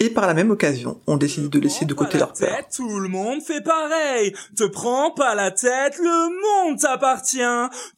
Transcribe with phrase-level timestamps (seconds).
[0.00, 2.56] Et par la même occasion, on décide de laisser de côté leur peur.
[2.56, 4.32] Tête, tout le monde fait pareil.
[4.56, 7.38] Te prends pas la tête, le monde t'appartient.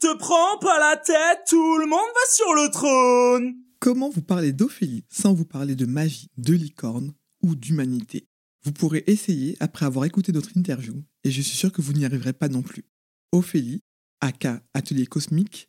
[0.01, 3.55] Te prends pas la tête, tout le monde va sur le trône.
[3.81, 8.27] Comment vous parler d'Ophélie sans vous parler de magie, de licorne ou d'humanité?
[8.65, 10.95] Vous pourrez essayer après avoir écouté notre interview
[11.25, 12.85] et je suis sûr que vous n'y arriverez pas non plus.
[13.33, 13.83] Ophélie,
[14.21, 15.69] aka Atelier Cosmique,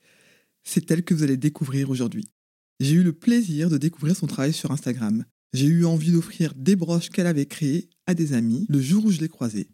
[0.64, 2.28] c'est elle que vous allez découvrir aujourd'hui.
[2.80, 5.26] J'ai eu le plaisir de découvrir son travail sur Instagram.
[5.54, 9.12] J'ai eu envie d'offrir des broches qu'elle avait créées à des amis le jour où
[9.12, 9.70] je l'ai croisée.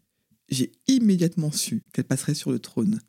[0.49, 2.99] J'ai immédiatement su qu'elle passerait sur le trône.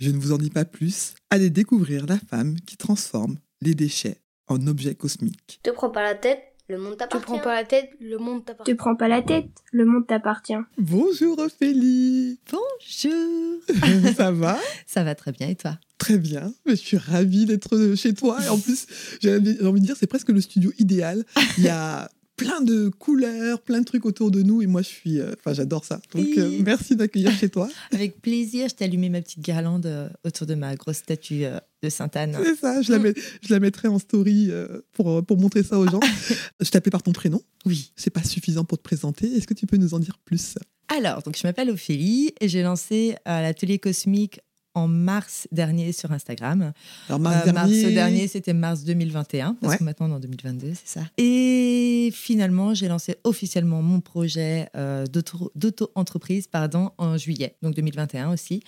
[0.00, 4.20] Je ne vous en dis pas plus, allez découvrir la femme qui transforme les déchets
[4.48, 5.60] en objets cosmiques.
[5.62, 7.24] Te prends pas la tête, le monde Te t'appartient.
[7.26, 8.74] prends pas la tête, le monde Te t'appartient.
[8.74, 10.54] prends pas la tête, le monde t'appartient.
[10.78, 14.58] Bonjour Ophélie Bonjour Ça va?
[14.86, 15.78] Ça va très bien et toi?
[15.98, 18.38] Très bien, je suis ravie d'être chez toi.
[18.44, 18.86] Et en plus,
[19.22, 21.24] j'ai envie de dire, c'est presque le studio idéal.
[21.56, 24.62] Il y a plein de couleurs, plein de trucs autour de nous.
[24.62, 25.20] Et moi, je suis.
[25.20, 26.00] euh, Enfin, j'adore ça.
[26.14, 27.68] Donc, euh, merci d'accueillir chez toi.
[27.92, 31.44] Avec plaisir, je t'ai allumé ma petite guirlande euh, autour de ma grosse statue
[31.82, 32.36] de Sainte-Anne.
[32.42, 34.50] C'est ça, je la, mets- je la mettrai en story
[34.92, 36.00] pour, pour montrer ça aux gens.
[36.60, 37.40] je t'appelais par ton prénom.
[37.64, 37.92] Oui.
[37.96, 39.26] C'est pas suffisant pour te présenter.
[39.34, 40.56] Est-ce que tu peux nous en dire plus?
[40.88, 44.40] Alors, donc je m'appelle Ophélie et j'ai lancé l'atelier cosmique
[44.76, 46.72] en mars dernier sur Instagram.
[47.08, 47.92] Alors, mars Euh, dernier.
[47.94, 49.78] dernier, c'était mars 2021, parce Ouais.
[49.78, 51.06] que maintenant on est en 2022, c'est ça.
[51.18, 58.30] Et finalement, j'ai lancé officiellement mon projet euh, d'auto- d'auto-entreprise pardon, en juillet, donc 2021
[58.32, 58.62] aussi.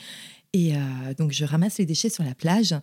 [0.55, 0.79] Et euh,
[1.19, 2.75] donc, je ramasse les déchets sur la plage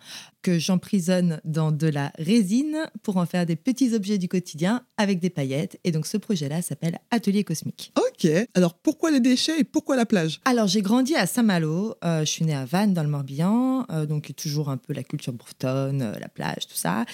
[0.43, 5.19] que j'emprisonne dans de la résine pour en faire des petits objets du quotidien avec
[5.19, 5.79] des paillettes.
[5.83, 7.91] Et donc, ce projet-là s'appelle Atelier Cosmique.
[7.97, 8.29] Ok.
[8.53, 10.41] Alors, pourquoi les déchets et pourquoi la plage?
[10.45, 11.95] Alors, j'ai grandi à Saint-Malo.
[12.03, 13.85] Euh, je suis née à Vannes, dans le Morbihan.
[13.89, 17.05] euh, donc, toujours un peu la culture bretonne, la plage, tout ça.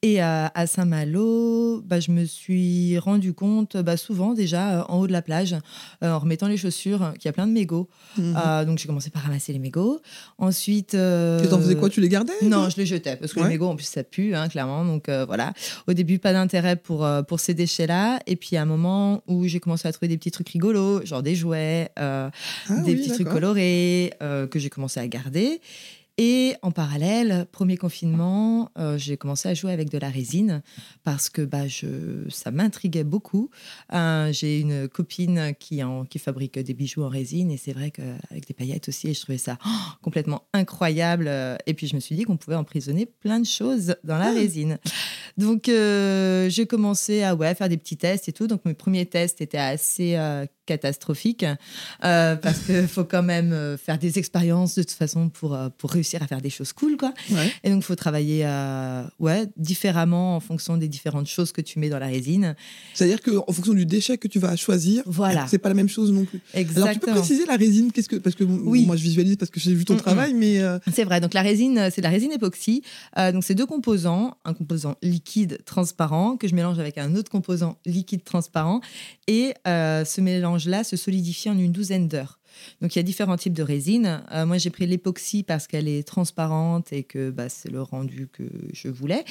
[0.00, 5.12] Et à Saint-Malo, bah, je me suis rendu compte, bah, souvent déjà, en haut de
[5.12, 5.54] la plage,
[6.00, 7.90] en remettant les chaussures, qu'il y a plein de mégots.
[8.16, 8.64] Mhm.
[8.66, 9.97] Donc, j'ai commencé par ramasser les mégots.
[10.38, 10.94] Ensuite.
[10.94, 13.46] euh, Tu t'en faisais quoi Tu les gardais non, je les jetais parce que Ouais.
[13.46, 14.84] les mégots, en plus, ça pue, hein, clairement.
[14.84, 15.52] Donc euh, voilà.
[15.86, 18.20] Au début, pas d'intérêt pour, euh, pour ces déchets-là.
[18.26, 21.22] Et puis, à un moment où j'ai commencé à trouver des petits trucs rigolos, genre
[21.22, 22.30] des jouets, euh,
[22.68, 25.60] Ah des oui, petits trucs colorés que j'ai commencé à garder.
[26.20, 30.62] Et en parallèle, premier confinement, euh, j'ai commencé à jouer avec de la résine
[31.04, 33.50] parce que bah, je, ça m'intriguait beaucoup.
[33.92, 37.92] Euh, j'ai une copine qui, en, qui fabrique des bijoux en résine et c'est vrai
[37.92, 39.68] qu'avec des paillettes aussi, et je trouvais ça oh,
[40.02, 41.30] complètement incroyable.
[41.66, 44.34] Et puis je me suis dit qu'on pouvait emprisonner plein de choses dans la Ah.
[44.34, 44.78] résine.
[45.36, 48.48] Donc euh, j'ai commencé à ouais, faire des petits tests et tout.
[48.48, 50.16] Donc mes premiers tests étaient assez
[50.68, 51.44] catastrophiques
[52.04, 55.68] euh, parce qu'il faut quand même euh, faire des expériences de toute façon pour, euh,
[55.78, 56.96] pour réussir à faire des choses cool.
[56.96, 57.12] Quoi.
[57.30, 57.50] Ouais.
[57.64, 61.78] Et donc il faut travailler euh, ouais, différemment en fonction des différentes choses que tu
[61.78, 62.54] mets dans la résine.
[62.94, 65.46] C'est-à-dire qu'en fonction du déchet que tu vas choisir, Voilà.
[65.48, 66.40] c'est pas la même chose non plus.
[66.54, 67.16] Alors, tu peux Exactement.
[67.16, 68.84] préciser la résine Qu'est-ce que parce que Oui.
[68.86, 70.00] moi je visualise parce que j'ai vu ton Mm, mm.
[70.02, 71.20] travail, mais euh, C'est vrai.
[71.20, 72.82] Donc la résine, c'est de la résine époxy.
[73.16, 77.76] Donc c'est deux composants, un composant liquide transparent que je mélange avec un autre composant
[77.86, 78.80] liquide transparent,
[79.26, 80.20] et ce
[80.58, 82.38] mélange-là se solidifie en une douzaine d'heures.
[82.80, 84.22] Donc il y a différents types de résine.
[84.32, 88.28] Euh, moi j'ai pris l'époxy parce qu'elle est transparente et que bah, c'est le rendu
[88.32, 89.24] que je voulais.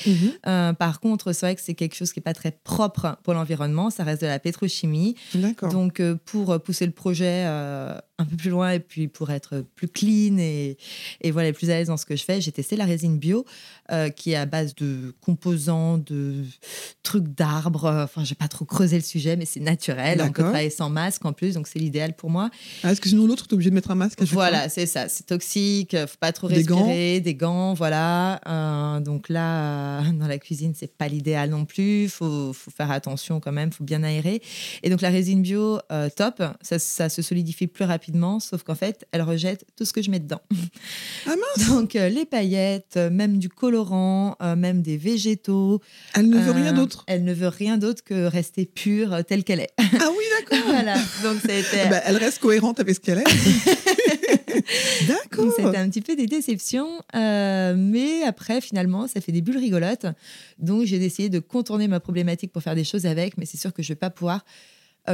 [0.47, 3.33] Euh, par contre, c'est vrai que c'est quelque chose qui est pas très propre pour
[3.33, 3.89] l'environnement.
[3.89, 5.15] Ça reste de la pétrochimie.
[5.69, 9.63] Donc, euh, pour pousser le projet euh, un peu plus loin et puis pour être
[9.75, 10.77] plus clean et,
[11.21, 13.45] et voilà, plus à l'aise dans ce que je fais, j'ai testé la résine bio
[14.15, 16.43] qui est à base de composants, de
[17.03, 18.03] trucs d'arbres.
[18.03, 20.21] Enfin, j'ai pas trop creusé le sujet, mais c'est naturel.
[20.21, 22.49] On peut travailler sans masque en plus, donc c'est l'idéal pour moi.
[22.83, 24.85] Ah, Est-ce que sinon l'autre, tu es obligé de mettre un masque à Voilà, c'est
[24.85, 25.09] ça.
[25.09, 25.95] C'est toxique.
[25.95, 27.19] euh, Faut pas trop Des gants respirer.
[27.19, 28.39] Des gants, voilà.
[28.47, 32.09] Euh, donc là, euh, dans la cuisine, c'est pas l'idéal non plus.
[32.09, 33.71] Faut, faut faire attention quand même.
[33.71, 34.41] Faut bien aérer.
[34.83, 36.43] Et donc la résine bio, euh, top.
[36.61, 38.39] Ça, ça se solidifie plus rapidement.
[38.39, 40.41] Sauf qu'en fait, elle rejette tout ce que je mets dedans.
[41.25, 45.81] Ah mince Donc les paillettes, même du colorant, même des végétaux.
[46.13, 47.03] Elle ne veut rien d'autre.
[47.07, 49.71] Elle ne veut rien d'autre que rester pure telle qu'elle est.
[49.79, 50.65] Ah oui, d'accord.
[50.71, 50.95] voilà.
[51.23, 51.89] Donc c'était.
[51.89, 53.23] Bah, elle reste cohérente avec ce qu'elle est.
[55.07, 55.45] D'accord.
[55.45, 59.57] Donc c'était un petit peu des déceptions, euh, mais après finalement ça fait des bulles
[59.57, 60.05] rigolotes.
[60.59, 63.73] Donc j'ai décidé de contourner ma problématique pour faire des choses avec, mais c'est sûr
[63.73, 64.43] que je vais pas pouvoir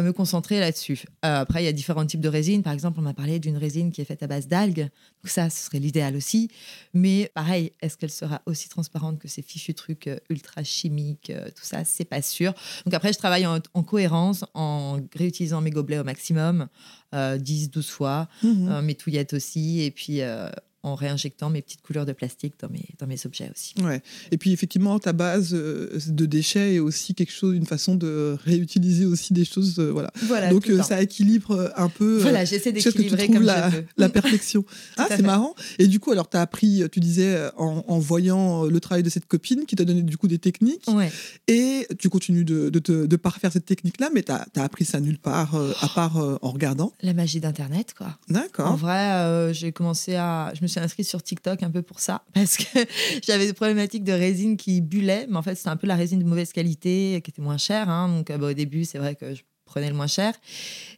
[0.01, 1.03] me concentrer là-dessus.
[1.25, 2.63] Euh, après, il y a différents types de résines.
[2.63, 4.89] Par exemple, on m'a parlé d'une résine qui est faite à base d'algues.
[5.23, 6.49] Donc ça, ce serait l'idéal aussi.
[6.93, 11.45] Mais pareil, est-ce qu'elle sera aussi transparente que ces fichus trucs euh, ultra chimiques euh,
[11.55, 12.53] Tout ça, c'est pas sûr.
[12.85, 16.67] Donc après, je travaille en, en cohérence, en réutilisant mes gobelets au maximum,
[17.13, 18.67] euh, 10-12 fois, Mhm.
[18.69, 20.49] euh, mes touillettes aussi, et puis euh,
[20.83, 23.73] en réinjectant mes petites couleurs de plastique dans mes, dans mes objets aussi.
[23.81, 24.01] Ouais.
[24.31, 28.37] Et puis effectivement, ta base euh, de déchets est aussi quelque chose, une façon de
[28.43, 29.79] réutiliser aussi des choses.
[29.79, 30.11] euh, voilà.
[30.23, 32.17] Voilà, Donc euh, ça équilibre un peu.
[32.19, 33.85] Voilà, j'essaie d'équilibrer comme la, je peux.
[33.97, 34.65] la perfection.
[34.97, 35.55] ah, c'est marrant.
[35.79, 39.09] Et du coup, alors tu as appris, tu disais, en, en voyant le travail de
[39.09, 40.85] cette copine qui t'a donné du coup des techniques.
[40.87, 41.11] Ouais.
[41.47, 45.17] Et tu continues de, de, de parfaire cette technique-là, mais tu as, appris ça nulle
[45.17, 46.91] part, euh, à part euh, en regardant.
[47.01, 48.17] La magie d'Internet, quoi.
[48.29, 48.75] En D'accord.
[48.77, 50.51] vrai, euh, j'ai commencé à.
[50.55, 52.79] Je me suis inscrite sur TikTok un peu pour ça, parce que
[53.25, 56.19] j'avais des problématiques de résine qui bullaient, mais en fait, c'était un peu la résine
[56.19, 57.89] de mauvaise qualité, qui était moins chère.
[57.89, 58.09] hein.
[58.09, 59.43] donc, euh, bah, au début, c'est vrai que je
[59.73, 60.33] prenais le moins cher.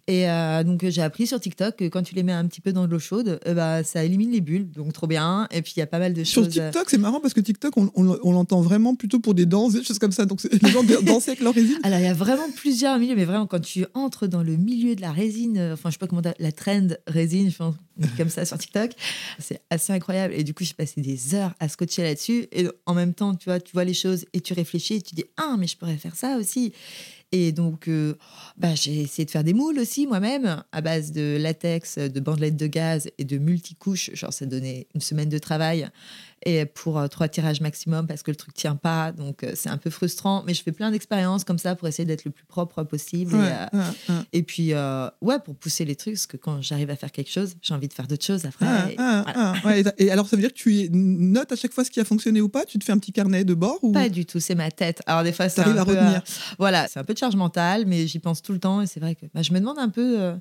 [0.07, 2.72] Et euh, donc, j'ai appris sur TikTok que quand tu les mets un petit peu
[2.72, 5.48] dans de l'eau chaude, euh, bah, ça élimine les bulles, donc trop bien.
[5.50, 6.60] Et puis, il y a pas mal de Sur choses.
[6.60, 9.48] euh, TikTok, c'est marrant parce que TikTok, on, on- on l'entend vraiment plutôt pour des
[9.48, 10.25] danses, des choses comme ça.
[10.25, 11.80] Donc les gens dansaient avec leur résine.
[11.81, 14.95] Alors, il y a vraiment plusieurs milieux, mais vraiment, quand tu entres dans le milieu
[14.95, 17.74] de la résine, enfin, je sais pas comment, la trend résine, je pense,
[18.18, 18.92] comme ça sur TikTok,
[19.39, 20.36] c'est assez incroyable.
[20.36, 22.45] Et du coup, j'ai passé des heures à scotcher là-dessus.
[22.51, 25.16] Et en même temps, tu vois, tu vois les choses et tu réfléchis et tu
[25.16, 26.74] dis, ah, mais je pourrais faire ça aussi.
[27.31, 28.16] Et donc, euh,
[28.57, 32.56] bah, j'ai essayé de faire des moules aussi moi-même, à base de latex, de bandelettes
[32.56, 34.12] de gaz et de multicouches.
[34.13, 35.89] Genre, ça donnait une semaine de travail
[36.45, 39.12] et pour euh, trois tirages maximum parce que le truc tient pas.
[39.12, 40.44] Donc, euh, c'est un peu frustrant.
[40.45, 43.33] Mais je fais plein d'expériences comme ça pour essayer d'être le plus propre possible.
[43.33, 44.15] Et, Ouais, euh, ouais, ouais.
[44.33, 47.56] et puis, ouais, pour pousser les trucs, parce que quand j'arrive à faire quelque chose,
[47.62, 48.65] j'ai envie de faire d'autres choses après.
[48.68, 49.89] Ah, Et ah, voilà.
[49.89, 52.06] ah, et alors, ça veut dire que tu notes à chaque fois ce qui a
[52.06, 52.65] fonctionné ou pas?
[52.65, 53.92] Tu te fais un petit carnet de bord ou?
[53.92, 55.01] Pas du tout, c'est ma tête.
[55.07, 56.21] Alors des fois, c'est un à peu, retenir
[56.59, 59.00] voilà, c'est un peu de charge mentale, mais j'y pense tout le temps et c'est
[59.00, 60.36] vrai que bah, je me demande un peu euh,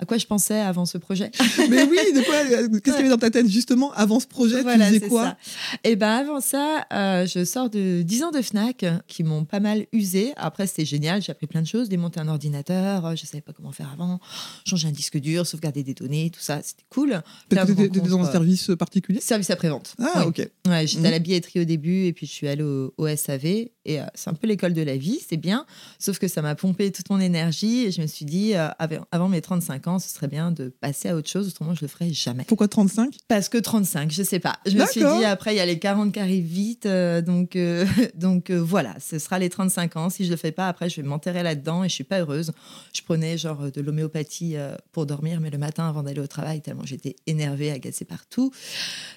[0.00, 1.30] à quoi je pensais avant ce projet.
[1.70, 4.26] Mais oui, de quoi euh, Qu'est-ce qu'il y avait dans ta tête justement avant ce
[4.26, 5.36] projet Voilà, Tu disais quoi.
[5.84, 9.60] Et ben avant ça, euh, je sors de 10 ans de Fnac qui m'ont pas
[9.60, 10.32] mal usé.
[10.36, 13.52] Après, c'était génial, j'ai appris plein de choses, démonter un ordinateur, euh, je savais pas
[13.52, 14.20] comment faire avant,
[14.66, 17.20] changer un disque dur, sauvegarder des données, tout ça, c'était cool.
[17.48, 19.94] T'étais dans un service particulier Service après-vente.
[20.00, 20.26] Ah, Ouais.
[20.26, 20.48] ok.
[20.68, 21.06] Ouais, j'étais Mhm.
[21.06, 23.44] à la billetterie au début et puis je suis allée au, au SAV.
[23.84, 25.64] Et euh, c'est un peu l'école de la vie, c'est bien.
[25.98, 29.00] Sauf que ça m'a pompé toute mon énergie et je me suis dit, euh, av-
[29.10, 31.88] avant mes 35 ans, ce serait bien de passer à autre chose, autrement je le
[31.88, 32.44] ferais jamais.
[32.44, 34.58] Pourquoi 35 Parce que 35, je sais pas.
[34.66, 36.86] Je me suis dit, après, il y a les 40 qui arrivent vite.
[36.86, 40.10] euh, donc euh, donc euh, voilà, ce sera les 35 ans.
[40.10, 42.52] Si je le fais pas, après, je vais m'enterrer là-dedans et je suis pas heureuse.
[42.92, 44.56] Je prenais genre de l'homéopathie
[44.92, 48.52] pour dormir, mais le matin avant d'aller au travail, tellement j'étais énervée, agacée partout.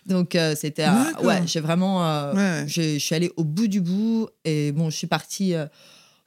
[0.05, 0.87] Donc c'était.
[1.23, 2.31] ouais, j'ai vraiment.
[2.33, 5.55] Ouais, Je suis allée au bout du bout et bon, je suis partie.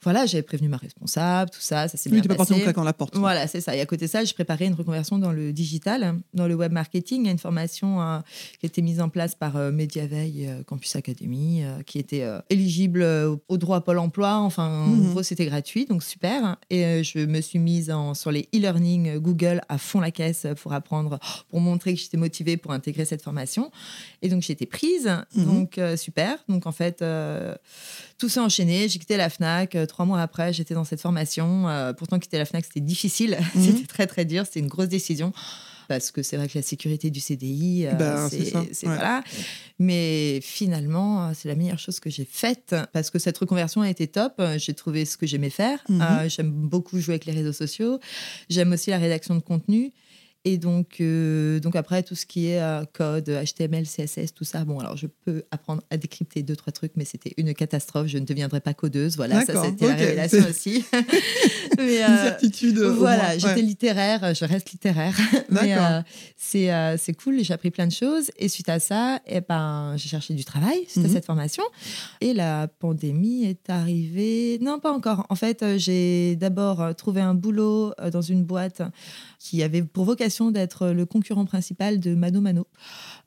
[0.05, 2.55] Voilà, j'avais prévenu ma responsable, tout ça, ça s'est Oui, bien t'es pas parti en
[2.55, 2.63] passé.
[2.63, 3.17] claquant la porte.
[3.17, 3.75] Voilà, c'est ça.
[3.75, 6.71] Et à côté de ça, je préparais une reconversion dans le digital, dans le web
[6.71, 7.21] marketing.
[7.23, 8.19] Il y a une formation euh,
[8.59, 12.23] qui a été mise en place par euh, Mediaveil euh, Campus Academy, euh, qui était
[12.49, 13.03] éligible
[13.47, 14.37] au droit Pôle emploi.
[14.39, 15.09] Enfin, en Mhm.
[15.11, 16.55] gros, c'était gratuit, donc super.
[16.69, 20.71] Et je me suis mise en, sur les e-learning Google à fond la caisse pour
[20.73, 21.19] apprendre,
[21.49, 23.71] pour montrer que j'étais motivée pour intégrer cette formation.
[24.21, 25.09] Et donc, j'ai été prise.
[25.35, 25.45] Mhm.
[25.45, 26.37] Donc, super.
[26.47, 27.03] Donc, en fait,
[28.17, 28.87] tout s'est enchaîné.
[28.87, 29.75] J'ai quitté la FNAC.
[29.95, 31.69] Trois mois après, j'étais dans cette formation.
[31.69, 33.37] Euh, pourtant, quitter la FNAC, c'était difficile.
[33.55, 33.63] Mhm.
[33.63, 34.45] c'était très, très dur.
[34.45, 35.31] C'était une grosse décision.
[35.87, 38.67] Parce que c'est vrai que la sécurité du CDI, euh, Ben, c'est ouais.
[38.83, 39.23] voilà.
[39.79, 43.89] Mais finalement, euh, c'est la meilleure chose que j'ai faite parce que cette reconversion a
[43.89, 44.41] été top.
[44.57, 45.79] J'ai trouvé ce que j'aimais faire.
[45.87, 46.01] Mhm.
[46.01, 48.01] Euh, J'aime beaucoup jouer avec les réseaux sociaux.
[48.49, 49.93] J'aime aussi la rédaction de contenu.
[50.47, 54.63] Et donc, euh, donc après, tout ce qui est euh, code, HTML, CSS, tout ça,
[54.63, 58.05] bon, alors je peux apprendre à décrypter deux, trois trucs, mais c'était une catastrophe.
[58.07, 59.15] Je ne deviendrai pas codeuse.
[59.15, 59.91] Voilà, ça, c'était ok.
[59.91, 60.85] la révélation aussi.
[61.77, 62.77] Mais, Une euh, certitude.
[62.77, 65.17] au voilà, j'étais littéraire, je reste littéraire.
[65.49, 66.03] Mais D'accord.
[66.55, 68.29] euh, c'est cool, j'ai appris plein de choses.
[68.37, 71.13] Et suite à ça, eh ben, j'ai cherché du travail suite à Mhm.
[71.13, 71.63] cette formation.
[72.21, 74.59] Et la pandémie est arrivée.
[74.61, 75.25] Non, pas encore.
[75.29, 78.83] En fait, j'ai d'abord trouvé un boulot dans une boîte
[79.39, 82.67] qui avait pour vocation d'être le concurrent principal de Mano Mano.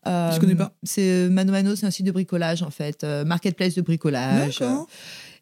[0.06, 0.72] Euh, Je connais pas.
[0.82, 4.58] C'est Mano Mano, c'est un site de bricolage en fait, euh, marketplace de bricolage.
[4.58, 4.86] D'accord.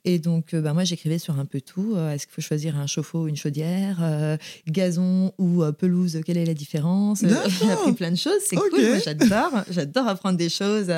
[0.09, 1.95] Et donc, euh, bah, moi, j'écrivais sur un peu tout.
[1.97, 4.37] Euh, Est-ce qu'il faut choisir un chauffe-eau ou une chaudière Euh,
[4.69, 7.25] Gazon ou euh, pelouse, quelle est la différence?
[7.61, 8.41] J'ai appris plein de choses.
[8.47, 9.01] C'est cool.
[9.05, 9.65] J'adore.
[9.71, 10.93] J'adore apprendre des choses.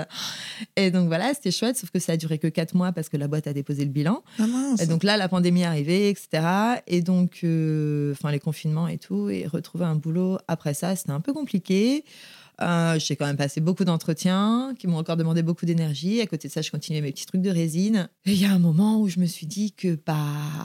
[0.77, 1.79] Et donc, voilà, c'était chouette.
[1.79, 3.91] Sauf que ça a duré que quatre mois parce que la boîte a déposé le
[3.91, 4.23] bilan.
[4.39, 4.83] Ah mince.
[4.83, 6.43] Et donc là, la pandémie est arrivée, etc.
[6.87, 9.31] Et donc, enfin, les confinements et tout.
[9.31, 12.05] Et retrouver un boulot après ça, c'était un peu compliqué.
[12.61, 16.21] Euh, j'ai quand même passé beaucoup d'entretiens qui m'ont encore demandé beaucoup d'énergie.
[16.21, 18.09] À côté de ça, je continuais mes petits trucs de résine.
[18.27, 20.17] Et il y a un moment où je me suis dit que bah,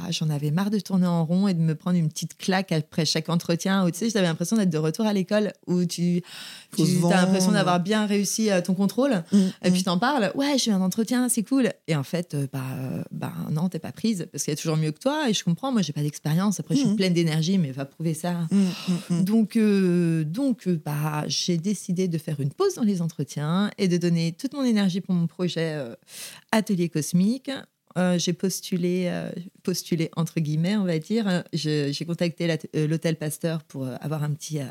[0.09, 3.05] j'en avais marre de tourner en rond et de me prendre une petite claque après
[3.05, 3.85] chaque entretien.
[3.85, 6.23] Où tu sais, j'avais l'impression d'être de retour à l'école où tu,
[6.71, 9.23] Faut tu se as l'impression d'avoir bien réussi euh, ton contrôle.
[9.31, 9.73] Mm, Et mm.
[9.73, 11.69] puis t'en parles, ouais, j'ai eu un entretien, c'est cool.
[11.87, 12.63] Et en fait, euh, bah,
[13.11, 15.29] bah non, t'es pas prise parce qu'il y a toujours mieux que toi.
[15.29, 16.59] Et je comprends, moi, j'ai pas d'expérience.
[16.59, 16.95] Après, je suis Mhm.
[16.95, 18.47] pleine d'énergie, mais va prouver ça.
[18.49, 19.23] Mm, mm, mm.
[19.25, 23.97] Donc, euh, donc bah, j'ai décidé de faire une pause dans les entretiens et de
[23.97, 25.95] donner toute mon énergie pour mon projet euh,
[26.53, 27.51] Atelier Cosmique.
[27.95, 29.29] Euh, j'ai postulé, euh,
[29.61, 31.43] postulé entre guillemets, on va dire.
[31.53, 34.65] J'ai contacté l'hôtel Pasteur pour avoir un petit, euh,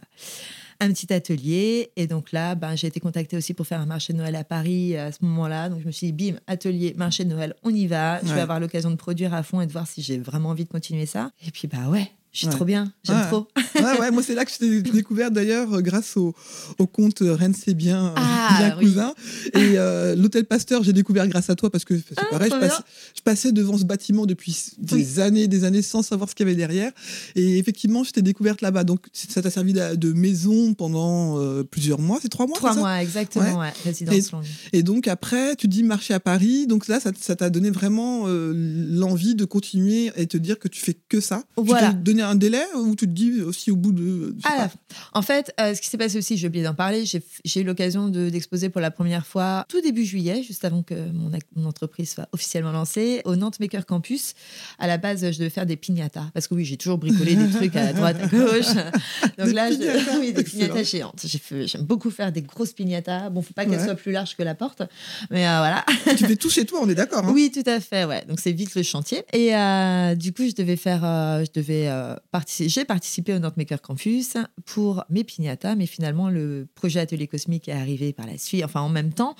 [0.81, 1.93] un petit atelier.
[1.95, 4.43] Et donc là, ben, j'ai été contactée aussi pour faire un marché de Noël à
[4.43, 5.69] Paris à ce moment-là.
[5.69, 8.21] Donc je me suis dit, bim, atelier, marché de Noël, on y va.
[8.23, 8.35] Je Ouais.
[8.35, 10.71] vais avoir l'occasion de produire à fond et de voir si j'ai vraiment envie de
[10.71, 11.31] continuer ça.
[11.47, 12.53] Et puis, bah ouais, je suis Ouais.
[12.55, 13.27] trop bien, j'aime Ouais.
[13.27, 13.47] trop.
[13.77, 16.35] Ouais, ouais, moi c'est là que je t'ai découvert d'ailleurs euh, grâce au,
[16.79, 18.85] au compte euh, Rennes c'est bien, euh, Ah, bien oui.
[18.87, 19.15] cousin.
[19.55, 22.57] Et euh, l'hôtel Pasteur, j'ai découvert grâce à toi parce que c'est Ah, pareil, je
[22.59, 22.83] trop passe-
[23.17, 26.49] je passais devant ce bâtiment depuis des années, des années sans savoir ce qu'il y
[26.49, 26.93] avait derrière.
[27.37, 28.85] Et effectivement, je t'ai découverte là-bas.
[28.85, 32.75] Donc ça t'a servi de, de maison pendant euh, plusieurs mois, c'est trois mois Trois
[32.75, 33.73] mois, exactement, ouais.
[33.85, 34.45] résidence longue.
[34.73, 36.67] Et donc après, tu dis marcher à Paris.
[36.67, 38.53] Donc là, ça t'a donné vraiment euh,
[38.91, 41.45] l'envie de continuer et te dire que tu fais que ça.
[41.57, 41.93] Voilà.
[41.93, 44.35] Tu un délai ou tu te dis aussi au bout de.
[44.45, 44.69] Ah,
[45.15, 48.09] en fait, euh, ce qui s'est passé aussi, j'ai oublié d'en parler, j'ai eu l'occasion
[48.09, 52.13] de- d'exposer pour la première fois tout début juillet, juste avant que mon, mon entreprise
[52.13, 54.35] soit officiellement lancée, au Nantes Maker Campus.
[54.79, 57.51] À la base, je devais faire des piñatas, parce que oui, j'ai toujours bricolé des
[57.51, 58.67] trucs à droite, à gauche.
[59.39, 61.21] Donc Des là, je- oui, des piñatas géantes.
[61.25, 63.31] J'ai fait- J'aime beaucoup faire des grosses piñatas.
[63.31, 63.85] Bon, faut pas qu'elles Ouais.
[63.85, 64.83] soient plus larges que la porte,
[65.31, 65.85] mais euh, voilà.
[66.17, 67.25] tu fais tout chez toi, on est d'accord.
[67.25, 68.25] hein Oui, tout à fait, ouais.
[68.29, 69.23] Donc c'est vite le chantier.
[69.33, 72.41] Et euh, du coup, je devais faire, je devais euh.
[72.67, 77.69] J'ai participé au Nantes Maker Campus pour mes piñatas, mais finalement le projet Atelier Cosmique
[77.69, 79.35] est arrivé par la suite, enfin en même temps,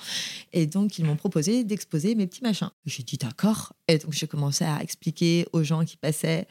[0.51, 2.69] et donc ils m'ont proposé d'exposer mes petits machins.
[2.85, 6.47] J'ai dit d'accord, et donc j'ai commencé à expliquer aux gens qui passaient.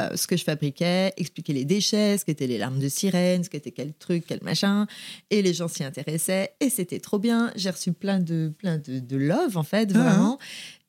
[0.00, 3.48] euh, ce que je fabriquais, expliquer les déchets, ce qu'étaient les larmes de sirène, ce
[3.50, 4.88] qu'était quel truc, quel machin.
[5.30, 7.52] Et les gens s'y intéressaient et c'était trop bien.
[7.54, 10.38] J'ai reçu plein de, plein de, de love, en fait, Ah, vraiment.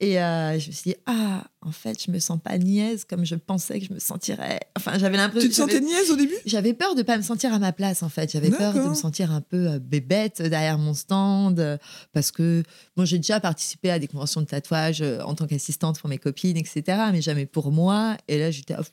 [0.02, 3.25] Et euh, je me suis dit, ah, en fait, je me sens pas niaise comme
[3.25, 4.60] je pensais que je me sentirais.
[4.75, 5.48] Enfin, j'avais l'impression.
[5.48, 6.36] Tu te sentais niaise au début?
[6.46, 8.30] J'avais peur de pas me sentir à ma place, en fait.
[8.30, 11.78] J'avais peur de me sentir un peu euh, bébête derrière mon stand euh,
[12.12, 12.64] parce que
[12.98, 16.18] bon, j'ai déjà participé à des conventions de tatouage euh, en tant qu'assistante pour mes
[16.18, 16.84] copines, etc.
[17.14, 18.18] Mais jamais pour moi.
[18.28, 18.84] Et là, j'étais, oh,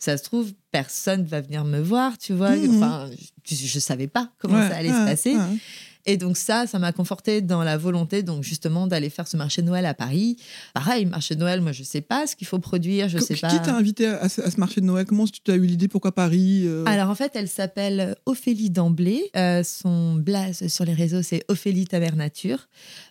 [0.00, 2.56] ça se trouve, personne va venir me voir, tu vois.
[2.56, 2.76] Mhm.
[2.82, 3.08] Enfin,
[3.44, 5.36] je, je savais pas comment Ouais, ça allait ouais, se passer.
[5.36, 5.58] ouais.
[6.06, 9.62] Et donc ça, ça m'a conforté dans la volonté, donc justement, d'aller faire ce marché
[9.62, 10.36] de Noël à Paris.
[10.74, 13.34] Pareil, marché de Noël, moi, je sais pas ce qu'il faut produire, je Qui sais
[13.34, 13.58] qui pas.
[13.58, 15.06] t'a invité à ce, à ce marché de Noël?
[15.06, 15.88] Comment tu as eu l'idée?
[15.88, 16.84] Pourquoi Paris euh?
[16.86, 19.22] Alors en fait, elle s'appelle Ophélie D'Emblay.
[19.36, 22.68] Euh, son blaze sur les réseaux, c'est Ophélie ta mère nature.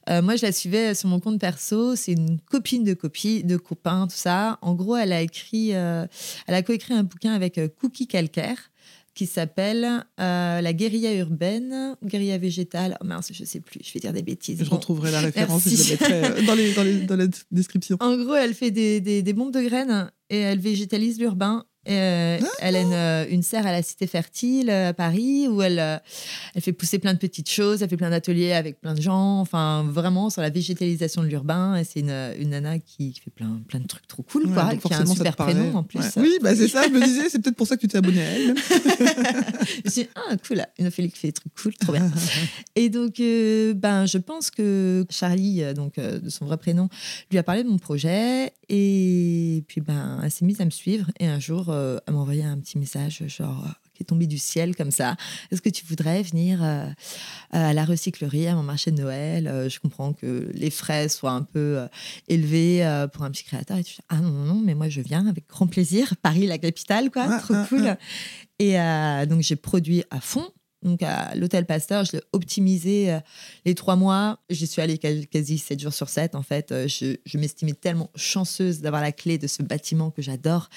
[0.09, 1.95] Euh, moi, je la suivais sur mon compte perso.
[1.95, 4.57] C'est une copine de copie, de copains, tout ça.
[4.61, 6.05] En gros, elle a écrit, euh,
[6.47, 8.70] elle a coécrit un bouquin avec Cookie Calcaire
[9.13, 12.97] qui s'appelle euh, La guérilla urbaine, ou guérilla végétale.
[13.01, 14.59] Oh mince, je sais plus, je vais dire des bêtises.
[14.63, 14.77] Je Bon.
[14.77, 17.97] retrouverai la référence je la mettrai euh, dans, les, dans, les- dans la description.
[17.99, 21.65] En gros, elle fait des, des, des bombes de graines et elle végétalise l'urbain.
[21.89, 25.63] Euh, elle a une, euh, une serre à la Cité Fertile euh, à Paris où
[25.63, 25.79] elle,
[26.53, 29.39] elle fait pousser plein de petites choses, elle fait plein d'ateliers avec plein de gens,
[29.39, 31.77] enfin vraiment sur la végétalisation de l'urbain.
[31.77, 34.75] Et c'est une, une nana qui, fait plein, plein de trucs trop cool, Ouais, quoi,
[34.75, 35.99] qui a un super prénom en plus.
[35.99, 36.11] Ouais.
[36.17, 38.21] Oui, bah c'est ça, je me disais, c'est peut-être pour ça que tu t'es abonné
[38.21, 38.55] à elle.
[38.57, 42.11] je me suis dit, ah, cool, une Ophélie qui fait des trucs cool, trop bien.
[42.75, 46.89] et donc, euh, ben, je pense que Charlie, donc, euh, de son vrai prénom,
[47.31, 48.53] lui a parlé de mon projet.
[48.69, 51.07] Et puis, ben, elle s'est mise à me suivre.
[51.19, 54.37] Et un jour, euh, m'a envoyé un petit message, genre, euh, qui est tombé du
[54.37, 55.15] ciel comme ça.
[55.51, 56.87] Est-ce que tu voudrais venir euh,
[57.51, 61.43] à la recyclerie, à mon marché de Noël Je comprends que les frais soient un
[61.43, 61.87] peu
[62.27, 63.77] élevés pour un petit créateur.
[63.77, 66.15] Et tu dis, ah non, non, non, mais moi, je viens avec grand plaisir.
[66.21, 67.25] Paris, la capitale, quoi.
[67.29, 67.87] Ah, trop ah, cool.
[67.87, 67.97] ah.
[68.59, 70.47] Et donc, j'ai produit à fond.
[70.83, 73.19] Donc, à l'hôtel Pasteur, je l'ai optimisé
[73.65, 74.39] les trois mois.
[74.49, 76.33] J'y suis allée quasi- 7 jours sur 7.
[76.33, 80.69] En fait, je, je m'estimais tellement chanceuse d'avoir la clé de ce bâtiment que j'adore,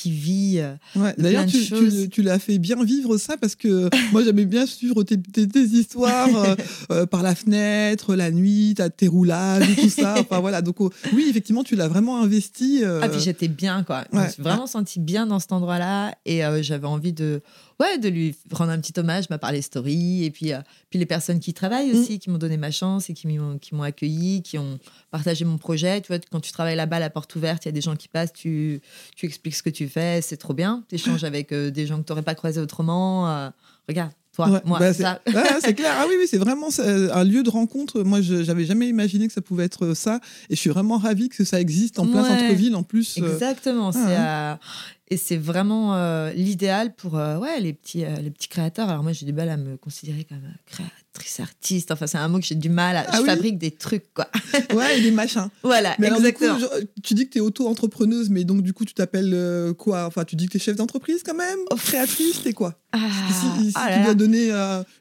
[0.00, 0.54] qui vit.
[0.58, 4.44] euh, Ouais, D'ailleurs, tu, tu, tu l'as fait bien vivre ça parce que moi, j'aimais
[4.46, 6.54] bien suivre tes, tes- tes histoires euh,
[6.92, 10.16] euh, par la fenêtre, la nuit, tes roulages et tout ça.
[10.20, 12.80] Enfin voilà, donc oh, oui, effectivement, tu l'as vraiment investi.
[12.82, 14.04] euh, Ah, puis j'étais bien, quoi.
[14.12, 14.30] Je me ouais.
[14.30, 16.14] suis vraiment sentie bien dans cet endroit-là.
[16.24, 17.42] Et euh, j'avais envie de,
[17.78, 20.24] ouais, de lui rendre un petit hommage bah, par les stories.
[20.24, 20.52] Et puis,
[20.90, 23.74] puis les personnes qui travaillent aussi, qui m'ont donné ma chance et qui m'ont, qui
[23.74, 24.78] m'ont accueilli, qui ont
[25.10, 26.00] partagé mon projet.
[26.00, 28.08] Tu vois, quand tu travailles là-bas, la porte ouverte, il y a des gens qui
[28.08, 28.80] passent, tu,
[29.16, 30.84] tu expliques ce que tu fais, c'est trop bien.
[30.88, 33.28] Tu échanges avec euh, des gens que tu n'aurais pas croisés autrement.
[33.28, 33.50] euh,
[33.88, 34.78] regarde, toi, Ouais, moi.
[34.78, 35.20] bah, c'est ça.
[35.26, 35.92] Ouais, c'est clair.
[35.98, 38.02] Ah oui, oui, c'est vraiment ça, un lieu de rencontre.
[38.02, 40.20] Moi, je j'avais jamais imaginé que ça pouvait être ça.
[40.48, 42.28] Et je suis vraiment ravie que ça existe en plein Ouais.
[42.28, 43.18] centre-ville en plus.
[43.18, 43.32] euh.
[43.34, 43.90] Exactement.
[43.92, 44.56] c'est, Ah, euh,
[45.12, 48.88] et c'est vraiment euh, l'idéal pour euh, ouais, les, petits, euh, les petits créateurs.
[48.88, 51.90] Alors moi, j'ai du mal à me considérer comme créatrice, artiste.
[51.90, 53.04] Enfin, c'est un mot que j'ai du mal à...
[53.08, 54.28] Ah je oui fabrique des trucs, quoi.
[54.72, 55.48] Ouais, et des machins.
[55.64, 56.86] voilà, Mais alors, du coup, exactement.
[57.02, 60.06] tu dis que tu es auto-entrepreneuse, mais donc du coup, tu t'appelles quoi?
[60.06, 61.58] Enfin, tu dis que tu es chef d'entreprise quand même?
[61.76, 62.78] Créatrice, t'es quoi?
[62.92, 62.98] Ah,
[63.28, 64.04] Si, si ah tu là.
[64.04, 64.52] dois donner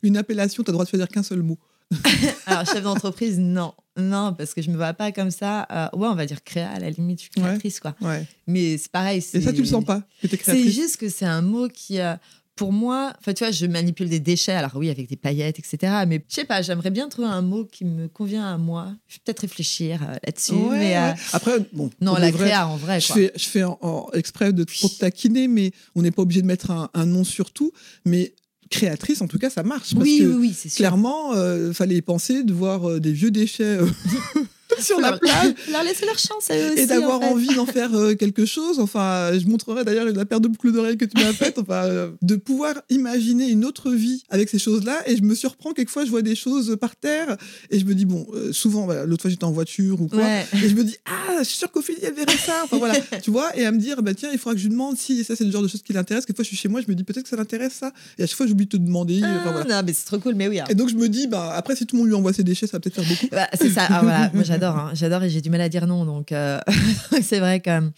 [0.01, 1.59] une appellation, tu as le droit de choisir qu'un seul mot.
[2.45, 3.73] Alors, chef d'entreprise, non.
[3.97, 5.67] Non, parce que je me vois pas comme ça.
[5.71, 7.95] Euh, ouais, on va dire créa, à la limite, je suis créatrice, quoi.
[8.01, 8.25] Ouais.
[8.47, 9.17] Mais c'est pareil.
[9.33, 12.15] Et ça, tu le sens pas que C'est juste que c'est un mot qui, euh,
[12.55, 16.03] pour moi, enfin, tu vois, je manipule des déchets, alors oui, avec des paillettes, etc.
[16.07, 18.87] Mais je sais pas, j'aimerais bien trouver un mot qui me convient à moi.
[19.07, 20.53] Je vais peut-être réfléchir euh, là-dessus.
[20.53, 21.15] Ouais, mais, euh, ouais.
[21.33, 21.89] Après, bon.
[22.01, 23.15] non, la vrai, créa, en vrai, Je quoi.
[23.15, 26.41] fais, je fais en, en- exprès de, pour te taquiner, mais on n'est pas obligé
[26.41, 27.71] de mettre un, un nom sur tout.
[28.05, 28.33] Mais
[28.69, 29.93] créatrice, en tout cas, ça marche.
[29.93, 30.77] Parce Oui, que oui, oui, c'est sûr.
[30.77, 33.85] clairement, il fallait penser de voir euh, des vieux déchets euh,
[34.79, 36.79] sur la plage leur laisser leur chance à eux aussi.
[36.81, 37.27] et d'avoir en fait.
[37.27, 38.79] envie d'en faire euh, quelque chose.
[38.79, 41.57] Enfin, je montrerai d'ailleurs la paire de boucles d'oreilles que tu m'as faite.
[41.59, 45.01] Enfin, euh, de pouvoir imaginer une autre vie avec ces choses-là.
[45.07, 47.35] Et je me surprends quelquefois, je vois des choses par terre
[47.69, 50.45] et je me dis bon, euh, souvent, l'autre fois j'étais en voiture ou quoi, Ouais.
[50.63, 52.61] et je me dis ah, je suis sûre qu'Ophélie elle verrait ça.
[52.63, 54.71] Enfin voilà, tu vois, et à me dire bah tiens, il faudra que je lui
[54.71, 56.25] demande si ça c'est le genre de choses qui l'intéresse.
[56.25, 57.91] Quelquefois je suis chez moi, je me dis peut-être que ça l'intéresse ça.
[58.17, 59.19] Et à chaque fois j'oublie de te demander.
[59.23, 59.77] Ah, enfin, voilà.
[59.77, 60.59] Non, mais c'est trop cool, mais oui.
[60.59, 60.65] hein.
[60.69, 62.67] Et donc je me dis bah après si tout le monde lui envoie ses déchets,
[62.67, 63.27] ça va peut-être faire beaucoup.
[63.31, 63.87] Bah, c'est ça.
[63.89, 64.31] Ah, voilà.
[64.33, 64.77] Moi, j'adore.
[64.77, 64.91] hein.
[64.93, 66.05] J'adore et j'ai du mal à dire non.
[66.05, 66.59] Donc, euh,
[67.21, 67.91] c'est vrai que.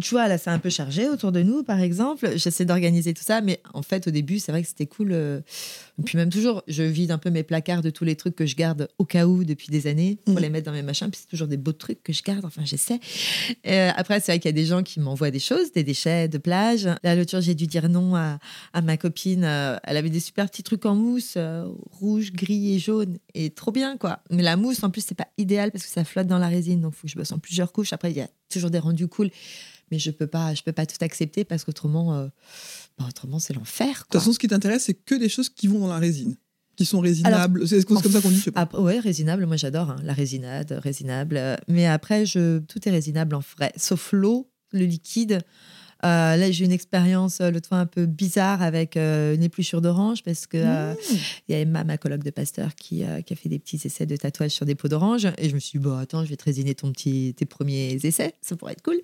[0.00, 2.32] Tu vois, là, c'est un peu chargé autour de nous, par exemple.
[2.36, 5.10] J'essaie d'organiser tout ça, mais en fait, au début, c'est vrai que c'était cool.
[5.12, 5.40] euh,
[6.04, 8.56] puis, même toujours, je vide un peu mes placards de tous les trucs que je
[8.56, 10.40] garde au cas où depuis des années pour Mhm.
[10.40, 11.10] les mettre dans mes machins.
[11.10, 12.44] Puis, c'est toujours des beaux trucs que je garde.
[12.44, 12.98] Enfin, j'essaie.
[13.66, 16.28] Euh, après, c'est vrai qu'il y a des gens qui m'envoient des choses, des déchets
[16.28, 16.88] de plage.
[17.02, 18.38] Là, l'autre jour, j'ai dû dire non à,
[18.72, 19.44] à ma copine.
[19.44, 23.18] euh, Elle avait des super petits trucs en mousse, euh, rouge, gris et jaune.
[23.34, 24.20] Et trop bien, quoi.
[24.30, 26.80] Mais la mousse, en plus, c'est pas idéal parce que ça flotte dans la résine.
[26.80, 27.92] Donc, il faut que je bosse en plusieurs couches.
[27.92, 29.30] Après, il y a toujours des rendus cool.
[29.90, 32.28] Mais je peux pas, je peux pas tout accepter parce qu'autrement, euh,
[32.98, 33.88] bah, autrement, c'est l'enfer.
[33.88, 36.36] De toute façon, ce qui t'intéresse, c'est que des choses qui vont dans la résine,
[36.76, 37.66] qui sont résinables.
[37.68, 38.44] c'est comme ça qu'on dit.
[38.78, 41.58] ouais, résinable, moi j'adore hein, la résinade, résinable.
[41.68, 45.40] Mais après, je, tout est résinable en vrai, sauf l'eau, le liquide.
[46.04, 49.42] Euh, là, j'ai eu une expérience euh, l'autre fois un peu bizarre avec euh, une
[49.42, 50.94] épluchure d'orange parce que euh,
[51.48, 54.06] il y a Emma, ma coloc de pasteur, qui, qui a fait des petits essais
[54.06, 55.28] de tatouage sur des peaux d'orange.
[55.38, 57.98] Et je me suis dit, bon, attends, je vais te résiner ton petit, tes premiers
[58.02, 59.00] essais, ça pourrait être cool.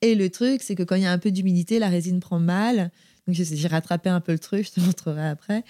[0.00, 2.40] Et le truc, c'est que quand il y a un peu d'humidité, la résine prend
[2.40, 2.90] mal.
[3.28, 5.64] J'ai rattrapé un peu le truc, je te montrerai après.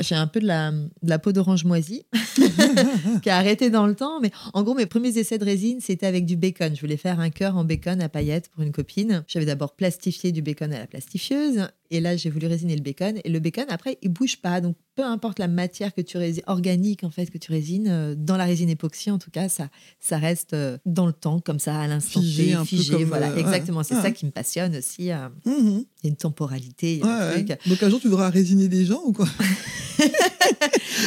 [0.00, 2.04] J'ai un peu de la, de la peau d'orange moisie
[3.22, 4.20] qui a arrêté dans le temps.
[4.20, 6.74] Mais en gros, mes premiers essais de résine, c'était avec du bacon.
[6.74, 9.24] Je voulais faire un cœur en bacon à paillettes pour une copine.
[9.28, 11.68] J'avais d'abord plastifié du bacon à la plastifieuse.
[11.94, 13.20] Et là, j'ai voulu résiner le bacon.
[13.22, 14.62] Et le bacon, après, il bouge pas.
[14.62, 18.14] Donc, peu importe la matière que tu résines, organique en fait, que tu résines, euh,
[18.16, 19.68] dans la résine époxy, en tout cas, ça,
[20.00, 22.92] ça reste euh, dans le temps, comme ça, à l'instant Figé, T, figé.
[22.94, 23.40] comme, voilà, euh, ouais.
[23.42, 23.82] exactement.
[23.82, 24.02] C'est Ouais.
[24.02, 25.10] ça qui me passionne aussi.
[25.12, 25.84] euh, Mhm.
[26.02, 26.94] Il y a une temporalité.
[26.94, 27.58] il y a Ouais, un truc.
[27.68, 29.28] Donc un jour, tu voudras résiner des gens ou quoi?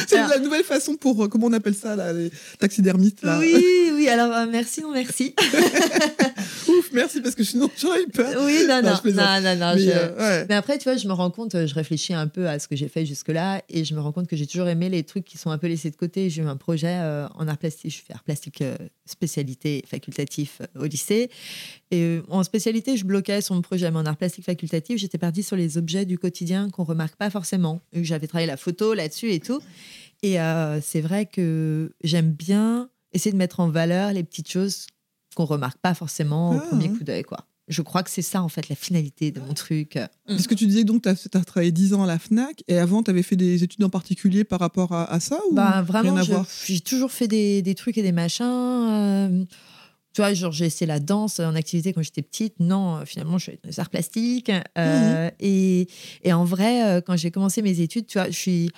[0.08, 3.38] C'est Alors- la nouvelle façon pour, euh, comment on appelle ça, là, les taxidermistes là.
[3.38, 3.54] Oui,
[3.94, 5.34] oui, alors euh, merci, non merci.
[6.68, 8.42] Ouf, merci, parce que sinon j'aurais eu peur.
[8.44, 10.46] oui, non, Non, non, non, non, non, Mais, je- euh, ouais.
[10.48, 12.76] Mais après, tu vois, je me rends compte, je réfléchis un peu à ce que
[12.76, 15.38] j'ai fait jusque-là et je me rends compte que j'ai toujours aimé les trucs qui
[15.38, 16.28] sont un peu laissés de côté.
[16.30, 18.62] J'ai eu un projet euh, en art plastique, je fais art plastique
[19.04, 21.30] spécialité facultatif au lycée.
[21.90, 25.42] Et en spécialité, je bloquais sur mon projet, mais en art plastique facultatif, j'étais partie
[25.42, 27.80] sur les objets du quotidien qu'on remarque pas forcément.
[27.94, 29.60] J'avais travaillé la photo là-dessus et tout.
[30.22, 34.86] Et euh, c'est vrai que j'aime bien essayer de mettre en valeur les petites choses
[35.34, 36.66] qu'on remarque pas forcément au Ah.
[36.68, 37.46] premier coup d'œil, quoi.
[37.68, 39.98] Je crois que c'est ça, en fait, la finalité de mon truc.
[40.28, 43.02] Parce que tu disais donc tu as, travaillé 10 ans à la FNAC et avant
[43.02, 46.16] tu avais fait des études en particulier par rapport à, à ça ou Bah, vraiment,
[46.64, 48.44] j'ai toujours fait des, des trucs et des machins.
[48.46, 49.44] euh,
[50.14, 52.54] tu vois, genre, j'ai essayé la danse en activité quand j'étais petite.
[52.60, 54.50] Non, euh, finalement, je suis dans les arts plastiques.
[54.78, 55.88] euh, et,
[56.22, 58.70] et en vrai, quand j'ai commencé mes études, tu vois, je suis,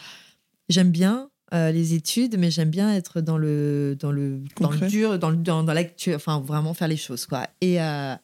[0.70, 4.86] j'aime bien euh, les études, mais j'aime bien être dans le, dans le, dans le
[4.86, 7.46] dur, dans, le, dans, dans l'actu, enfin, vraiment faire les choses, quoi.
[7.62, 8.14] Et, euh,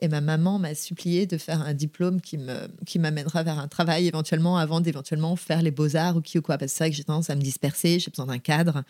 [0.00, 3.68] et ma maman m'a supplié de faire un diplôme qui me qui m'amènera vers un
[3.68, 6.58] travail éventuellement avant d'éventuellement faire les beaux-arts ou qui ou quoi.
[6.58, 8.82] Parce que c'est vrai que j'ai tendance à me disperser, j'ai besoin d'un cadre.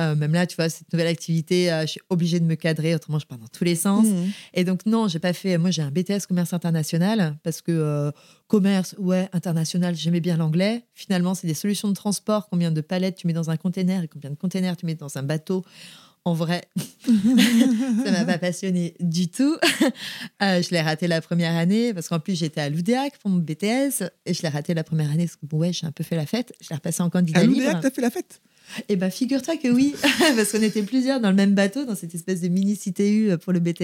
[0.00, 2.94] Euh, même là, tu vois, cette nouvelle activité, euh, je suis obligée de me cadrer,
[2.94, 4.06] autrement je pars dans tous les sens.
[4.06, 4.30] Mhm.
[4.54, 5.58] Et donc, non, j'ai pas fait.
[5.58, 8.10] Moi, j'ai un BTS commerce international parce que euh,
[8.48, 10.84] commerce, ouais, international, j'aimais bien l'anglais.
[10.94, 12.48] Finalement, c'est des solutions de transport.
[12.48, 15.16] Combien de palettes tu mets dans un container et combien de containers tu mets dans
[15.18, 15.64] un bateau?
[16.26, 16.62] En vrai,
[17.06, 19.56] ça m'a pas passionné du tout.
[20.42, 23.38] Euh, je l'ai raté la première année parce qu'en plus j'étais à l'UDEAC pour mon
[23.38, 26.02] BTS et je l'ai raté la première année parce que bon, ouais, j'ai un peu
[26.02, 26.54] fait la fête.
[26.62, 27.56] Je l'ai repassé en candidat À libre.
[27.58, 28.40] l'UDEAC, t'as fait la fête?
[28.88, 29.94] Eh ben, figure-toi que oui,
[30.36, 33.52] parce qu'on était plusieurs dans le même bateau, dans cette espèce de mini CTU pour
[33.52, 33.80] le BTS.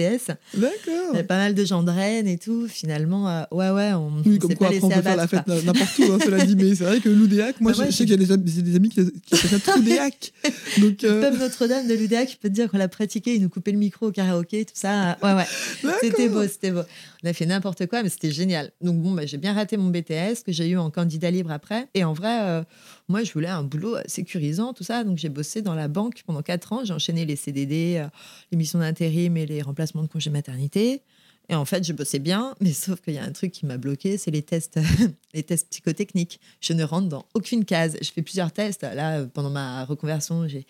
[0.53, 1.13] Il y D'accord.
[1.13, 2.67] avait pas mal de gens de Rennes et tout.
[2.67, 5.47] Finalement, euh, ouais, ouais, on, Oui, comme quoi pas après on peut faire la fête
[5.47, 8.11] n'importe où, hein, cela dit, mais c'est vrai que l'UDEAC, moi ouais, je sais qu'il
[8.11, 10.33] y a des, amis qui, qui appellent ça l'UDEAC.
[10.77, 13.41] Donc, Le euh, pub Notre-Dame de l'UDEAC, je peux te dire qu'on l'a pratiqué, ils
[13.41, 15.17] nous coupaient le micro au karaoké, tout ça.
[15.23, 15.91] Ouais, ouais.
[16.01, 16.81] C'était beau, c'était beau.
[17.23, 18.71] On a fait n'importe quoi, mais c'était génial.
[18.81, 21.87] Donc bon, bah, j'ai bien raté mon BTS que j'ai eu en candidat libre après.
[21.93, 22.61] Et en vrai, euh,
[23.09, 25.03] moi, je voulais un boulot euh, sécurisant, tout ça.
[25.03, 26.83] Donc j'ai bossé dans la banque pendant quatre ans.
[26.83, 28.07] J'ai enchaîné les CDD, euh,
[28.51, 31.01] les missions d'intérim et les remplacements de congé maternité.
[31.49, 33.77] Et en fait, je bossais bien, mais sauf qu'il y a un truc qui m'a
[33.77, 34.79] bloqué, c'est les tests,
[35.33, 36.41] les tests psychotechniques.
[36.59, 37.95] Je ne rentre dans aucune case.
[38.01, 38.81] Je fais plusieurs tests.
[38.81, 40.65] Là, euh, pendant ma reconversion, j'ai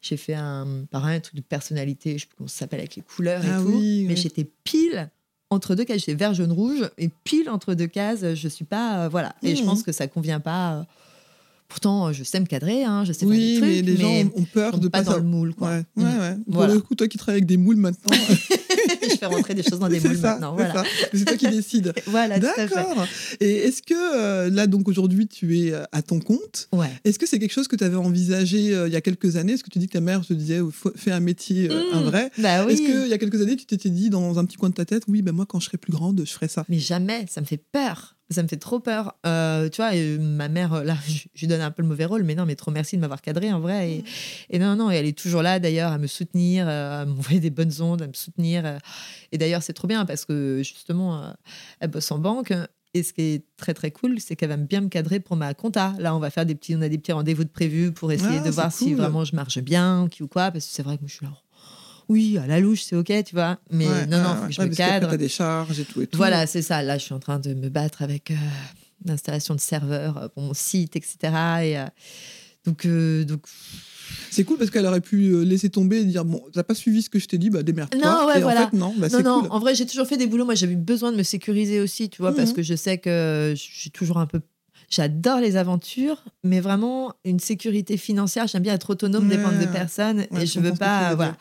[0.00, 2.96] j'ai fait un, pareil, un truc de personnalité, je sais plus comment ça s'appelle, avec
[2.96, 3.68] les couleurs et Ah tout.
[3.68, 4.20] oui, mais oui.
[4.20, 5.10] j'étais pile
[5.50, 5.98] entre deux cases.
[5.98, 8.34] J'étais vert, jaune, rouge, et pile entre deux cases.
[8.34, 9.04] Je suis pas.
[9.04, 9.36] euh, voilà.
[9.42, 9.66] Et je Mhm.
[9.68, 10.86] pense que ça convient pas.
[11.72, 13.96] Pourtant, euh, je sais me cadrer, hein, je sais oui, faire des mais trucs, les
[13.96, 15.70] gens ont peur de pas pas dans le moule, quoi.
[15.70, 16.02] Ouais, Mm.
[16.02, 16.34] ouais, ouais.
[16.44, 16.74] Pour Voilà.
[16.74, 18.12] le coup, toi qui travailles avec des moules maintenant,
[19.02, 20.54] je fais rentrer des choses dans des moules ça, maintenant.
[20.58, 20.84] c'est Voilà.
[20.84, 20.90] ça.
[21.14, 21.94] C'est toi qui décides.
[22.06, 22.38] Voilà.
[22.38, 23.06] D'accord.
[23.40, 26.90] Et est-ce que euh, là, donc aujourd'hui, tu es euh, à ton compte Ouais.
[27.04, 29.54] Est-ce que c'est quelque chose que tu avais envisagé euh, il y a quelques années?
[29.54, 30.60] Est-ce que tu dis que ta mère te disait
[30.96, 32.04] fais un métier, euh, un Mm.
[32.04, 32.30] vrai?
[32.36, 32.74] Bah oui.
[32.74, 34.84] Est-ce qu'il y a quelques années, tu t'étais dit dans un petit coin de ta
[34.84, 36.64] tête, oui, ben moi, quand je serai plus grande, je ferai ça?
[36.68, 38.16] Mais jamais, ça me fait peur.
[38.32, 39.14] Ça me fait trop peur.
[39.26, 42.04] Euh, tu vois, et ma mère, euh, là, je, lui donne un peu le mauvais
[42.04, 43.90] rôle, mais non, mais trop merci de m'avoir cadré en vrai.
[43.90, 44.04] Et,
[44.50, 47.40] et non, non, et elle est toujours là d'ailleurs à me soutenir, euh, à m'envoyer
[47.40, 48.64] des bonnes ondes, à me soutenir.
[48.66, 48.78] euh.
[49.32, 51.30] Et d'ailleurs, c'est trop bien parce que justement, euh,
[51.80, 52.52] elle bosse en banque.
[52.94, 55.54] Et ce qui est très très cool, c'est qu'elle va bien me cadrer pour ma
[55.54, 55.94] compta.
[55.98, 58.38] Là, on va faire des petits, on a des petits rendez-vous de prévus pour essayer
[58.40, 60.50] Ah, de voir si vraiment je marche bien ou quoi.
[60.50, 61.32] Parce que c'est vrai que moi, je suis là.
[62.08, 63.58] Oui, à la louche, c'est ok, tu vois.
[63.70, 65.08] Mais Ouais, non, non, ouais, faut que je Ouais, me cadre.
[65.10, 66.16] t'as des charges et tout et tout.
[66.16, 66.82] Voilà, c'est ça.
[66.82, 68.34] Là, je suis en train de me battre avec euh,
[69.04, 71.16] l'installation de serveurs euh, pour mon site, etc.
[71.62, 71.84] Et, euh,
[72.64, 73.46] donc, euh, donc,
[74.30, 77.02] C'est cool parce qu'elle aurait pu euh, laisser tomber et dire bon, t'as pas suivi
[77.02, 78.00] ce que je t'ai dit, bah démerde-toi.
[78.00, 78.66] Non, ouais, et voilà.
[78.66, 79.50] en fait, non, bah, non, non, cool.
[79.52, 80.44] en vrai, j'ai toujours fait des boulots.
[80.44, 82.56] Moi, j'avais besoin de me sécuriser aussi, tu vois, parce Mhm.
[82.56, 84.40] que je sais que je suis toujours un peu.
[84.94, 88.46] J'adore les aventures, mais vraiment une sécurité financière.
[88.46, 91.14] J'aime bien être autonome, Ouais, dépendre de personne, Ouais, et je veux pas.
[91.14, 91.36] Voilà.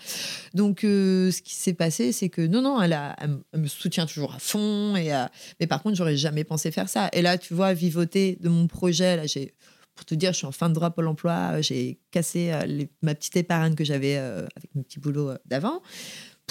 [0.53, 3.15] Donc, euh, ce qui s'est passé, c'est que non, non, elle, a-
[3.51, 4.95] elle me- soutient toujours à fond.
[4.95, 5.25] Et, euh,
[5.59, 7.09] mais par contre, j'aurais jamais pensé faire ça.
[7.11, 9.53] Et là, tu vois, vivoter de mon projet, là, j'ai.
[9.93, 11.51] Pour te dire, je suis en fin de droit Pôle emploi.
[11.55, 15.29] euh, J'ai cassé euh, les- ma petite épargne que j'avais euh, avec mon petit boulot
[15.31, 15.81] euh, d'avant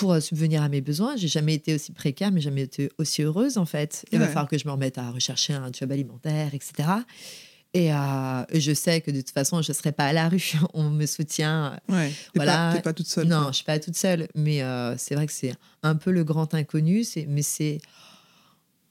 [0.01, 1.15] pour euh, subvenir à mes besoins.
[1.17, 4.07] J'ai jamais été aussi précaire, mais jamais été aussi heureuse en fait.
[4.13, 6.89] Il va falloir que je me remette à rechercher un job alimentaire, etc.
[7.75, 10.29] Et, euh, et je sais que de toute façon, je ne serai pas à la
[10.29, 10.55] rue.
[10.75, 11.79] On me soutient.
[11.89, 12.73] Ouais, voilà.
[12.75, 13.29] pas, pas toute seule.
[13.29, 14.27] Non, je suis pas toute seule.
[14.35, 17.05] Mais euh, c'est vrai que c'est un peu le grand inconnu.
[17.05, 17.79] C'est, mais c'est.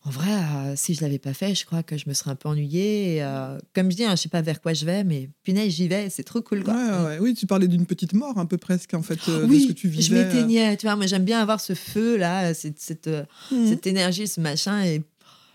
[0.05, 2.35] En vrai, euh, si je l'avais pas fait, je crois que je me serais un
[2.35, 3.15] peu ennuyée.
[3.17, 5.73] Et, euh, comme je dis, hein, je sais pas vers quoi je vais, mais punaise,
[5.73, 6.09] j'y vais.
[6.09, 6.73] C'est trop cool, quoi.
[6.73, 7.17] Ouais, ouais, ouais.
[7.19, 9.67] Oui, tu parlais d'une petite mort un peu presque en fait euh, de oui, ce
[9.67, 10.01] que tu vivais.
[10.03, 10.77] je m'éteignais.
[10.77, 13.67] Tu vois, moi, j'aime bien avoir ce feu là, cette, cette, euh, Mhm.
[13.67, 15.03] cette énergie, ce machin, et,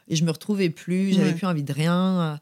[0.09, 1.13] et je me retrouvais plus.
[1.15, 1.35] J'avais Ouais.
[1.35, 2.21] plus envie de rien.
[2.21, 2.37] euh,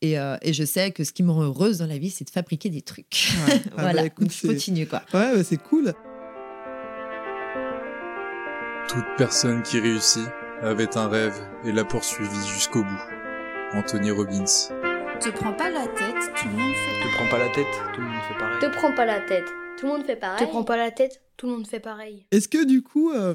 [0.00, 2.24] Et, euh, et je sais que ce qui me rend heureuse dans la vie, c'est
[2.24, 3.32] de fabriquer des trucs.
[3.48, 3.60] Ouais.
[3.76, 5.02] Ah voilà, bah, écoute, donc je continue quoi.
[5.12, 5.92] Ouais, bah, c'est cool.
[8.88, 10.28] Toute personne qui réussit
[10.62, 13.02] avait un rêve et l'a poursuivi jusqu'au bout.
[13.74, 14.44] Anthony Robbins.
[15.20, 17.08] Te prends pas la tête, tout le monde fait.
[17.08, 18.58] Te prends pas la tête, tout le monde fait pareil.
[18.60, 19.44] Te prends pas la tête.
[19.78, 20.46] Tout le monde fait pareil.
[20.46, 21.20] Te prends pas la tête.
[21.36, 22.24] Tout le monde fait pareil.
[22.30, 23.34] Est-ce que du coup, euh,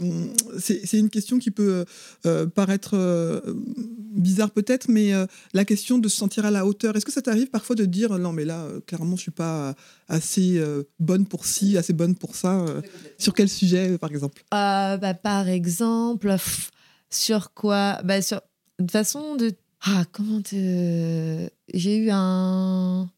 [0.59, 1.83] c'est une question qui peut
[2.25, 6.95] euh, paraître euh, bizarre peut-être, mais euh, la question de se sentir à la hauteur,
[6.95, 9.75] est-ce que ça t'arrive parfois de dire non mais là euh, clairement je suis pas
[10.07, 12.81] assez euh, bonne pour ci, assez bonne pour ça euh,
[13.17, 14.41] Sur quel sujet par exemple?
[14.53, 16.71] Euh, bah, par exemple, pff,
[17.09, 17.99] sur quoi?
[18.03, 18.41] Bah, sur...
[18.79, 19.53] De façon de...
[19.81, 21.49] Ah, comment te...
[21.73, 23.09] J'ai eu un...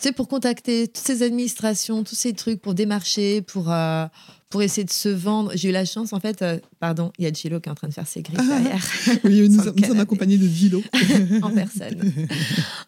[0.00, 4.06] Tu pour contacter toutes ces administrations, tous ces trucs, pour démarcher, pour, euh,
[4.50, 5.52] pour essayer de se vendre.
[5.54, 6.40] J'ai eu la chance, en fait...
[6.42, 8.82] euh, pardon, il y a Gilo qui est en train de faire ses griffes derrière.
[9.24, 10.82] Oui, nous, sommes accompagnés de Gilo.
[11.42, 12.12] en personne.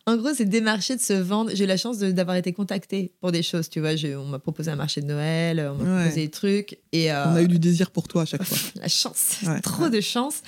[0.06, 1.50] En gros, c'est démarcher, de se vendre.
[1.54, 3.90] J'ai eu la chance d'avoir été contactée pour des choses, tu vois.
[4.18, 6.00] On m'a proposé un marché de Noël, on m'a Ouais.
[6.04, 6.78] proposé des trucs.
[6.92, 8.58] Et, euh, On a eu du désir pour toi à chaque fois.
[8.80, 9.90] la chance, Ouais, trop ouais.
[9.90, 10.42] de chance.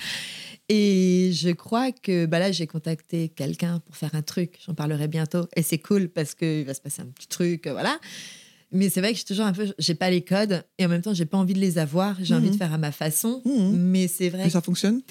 [0.69, 4.59] Et je crois que bah là, j'ai contacté quelqu'un pour faire un truc.
[4.65, 5.45] J'en parlerai bientôt.
[5.57, 7.99] Et c'est cool parce qu'il va se passer un petit truc, voilà.
[8.73, 11.01] Mais c'est vrai que j'ai toujours un peu, j'ai pas les codes et en même
[11.01, 12.17] temps, j'ai pas envie de les avoir.
[12.21, 12.53] J'ai envie Mhm.
[12.53, 13.41] de faire à ma façon.
[13.45, 13.77] Mhm.
[13.77, 15.01] Mais c'est vrai Et ça fonctionne?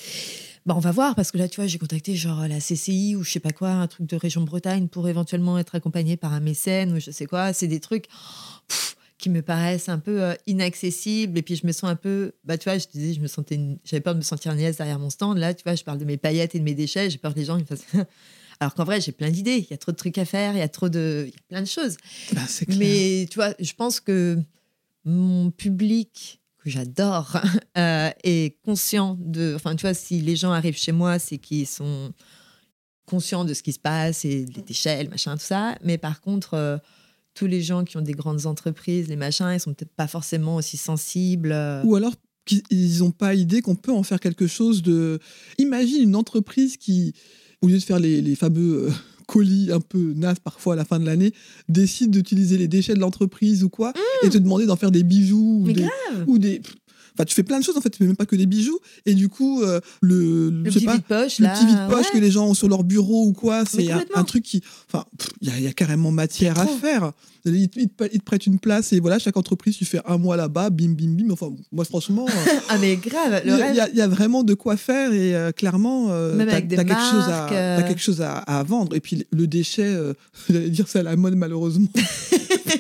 [0.67, 3.25] Bah, on va voir, parce que là, tu vois, j'ai contacté genre la CCI ou
[3.25, 6.41] je sais pas quoi, un truc de région Bretagne pour éventuellement être accompagné par un
[6.41, 7.53] mécène ou je sais quoi.
[7.53, 8.07] C'est des trucs
[8.69, 11.37] pff, qui me paraissent un peu euh, inaccessibles.
[11.39, 12.33] Et puis, je me sens un peu.
[12.45, 13.59] Bah, tu vois, je te disais, je me sentais.
[13.85, 15.37] J'avais peur de me sentir niaise derrière mon stand.
[15.39, 17.11] Là, tu vois, je parle de mes paillettes et de mes déchets.
[17.11, 17.87] J'ai peur que les gens me fassent.
[18.63, 19.59] Alors qu'en vrai, j'ai plein d'idées.
[19.59, 20.55] Il y a trop de trucs à faire.
[20.55, 21.25] Il y a trop de.
[21.27, 21.97] Il y a plein de choses.
[22.33, 22.43] Bah,
[22.79, 24.39] Mais tu vois, je pense que
[25.05, 27.39] mon public que j'adore
[27.77, 29.55] euh, est conscient de.
[29.57, 32.13] Enfin, tu vois, si les gens arrivent chez moi, c'est qu'ils sont
[33.05, 35.77] conscients de ce qui se passe et les déchets, le machin, tout ça.
[35.83, 36.79] Mais par contre, euh,
[37.35, 40.55] tous les gens qui ont des grandes entreprises, les machins, ils sont peut-être pas forcément
[40.55, 41.51] aussi sensibles.
[41.51, 41.83] euh.
[41.83, 45.19] Ou alors qu'ils n'ont pas idée qu'on peut en faire quelque chose de.
[45.59, 47.13] Imagine une entreprise qui,
[47.63, 48.91] au lieu de faire les, les fameux euh,
[49.27, 51.33] colis un peu nazes parfois à la fin de l'année,
[51.69, 55.65] décide d'utiliser les déchets de l'entreprise ou quoi et te demander d'en faire des bijoux
[55.73, 55.87] des,
[56.27, 56.61] ou des.
[57.15, 58.79] Enfin, tu fais plein de choses en fait, tu fais même pas que des bijoux.
[59.07, 62.07] Et du coup, euh, le, Le je sais petit pas, vide-poche, le là, petit vide-poche
[62.07, 62.13] ouais.
[62.13, 64.63] que les gens ont sur leur bureau ou quoi, c'est un, truc qui.
[64.89, 65.05] Enfin,
[65.41, 67.13] il y, a- il y a carrément matière à faire.
[67.45, 70.37] Ils, te- ils te prêtent une place et voilà, chaque entreprise, tu fais un mois
[70.37, 71.31] là-bas, bim, bim, bim.
[71.33, 72.27] Enfin, moi, franchement.
[72.29, 73.75] euh, Ah, mais grave, il le y, a- rêve.
[73.75, 76.47] il y a- il y a vraiment de quoi faire et euh, clairement, euh, des
[76.77, 77.77] t'as quelque, chose à- marques, euh.
[77.79, 78.95] t'as quelque chose à, à vendre.
[78.95, 79.93] Et puis le déchet,
[80.49, 81.89] j'allais dire c'est à la mode malheureusement.
[81.97, 82.71] Je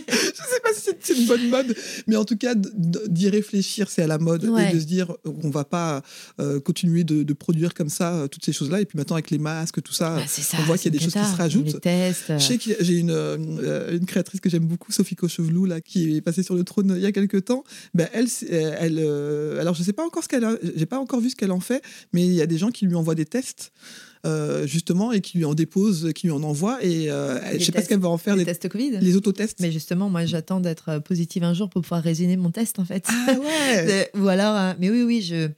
[0.49, 1.75] sais pas si c'est- une bonne mode,
[2.07, 4.71] mais en tout cas d'y réfléchir, c'est à la mode Ouais.
[4.71, 6.03] et de se dire qu'on va pas
[6.41, 8.81] euh, continuer de, de produire comme ça euh, toutes ces choses-là.
[8.81, 10.99] Et puis maintenant avec les masques, tout ça, Ah, ça, on voit qu'il y a
[10.99, 11.81] des choses qui se rajoutent.
[11.81, 12.33] Tests.
[12.39, 16.17] Je sais que j'ai une, euh, une créatrice que j'aime beaucoup, Sophie Cochevelou, là, qui
[16.17, 17.65] est passée sur le trône il y a quelques temps.
[17.95, 21.21] Ben, elle, elle, euh, alors je sais pas encore ce qu'elle a, j'ai pas encore
[21.21, 21.83] vu ce qu'elle en fait,
[22.13, 23.73] mais il y a des gens qui lui envoient des tests.
[24.25, 27.73] Euh, justement et qui lui en déposent, qui lui en envoient et euh, je sais
[27.73, 28.99] pas ce qu'elle va en faire les les, tests Covid.
[29.01, 29.59] les autotests.
[29.61, 33.05] Mais justement, moi, j'attends d'être positive un jour pour pouvoir résumer mon test, en fait.
[33.09, 34.11] Ah ouais.
[34.21, 35.49] Ou alors, euh, mais oui, oui, je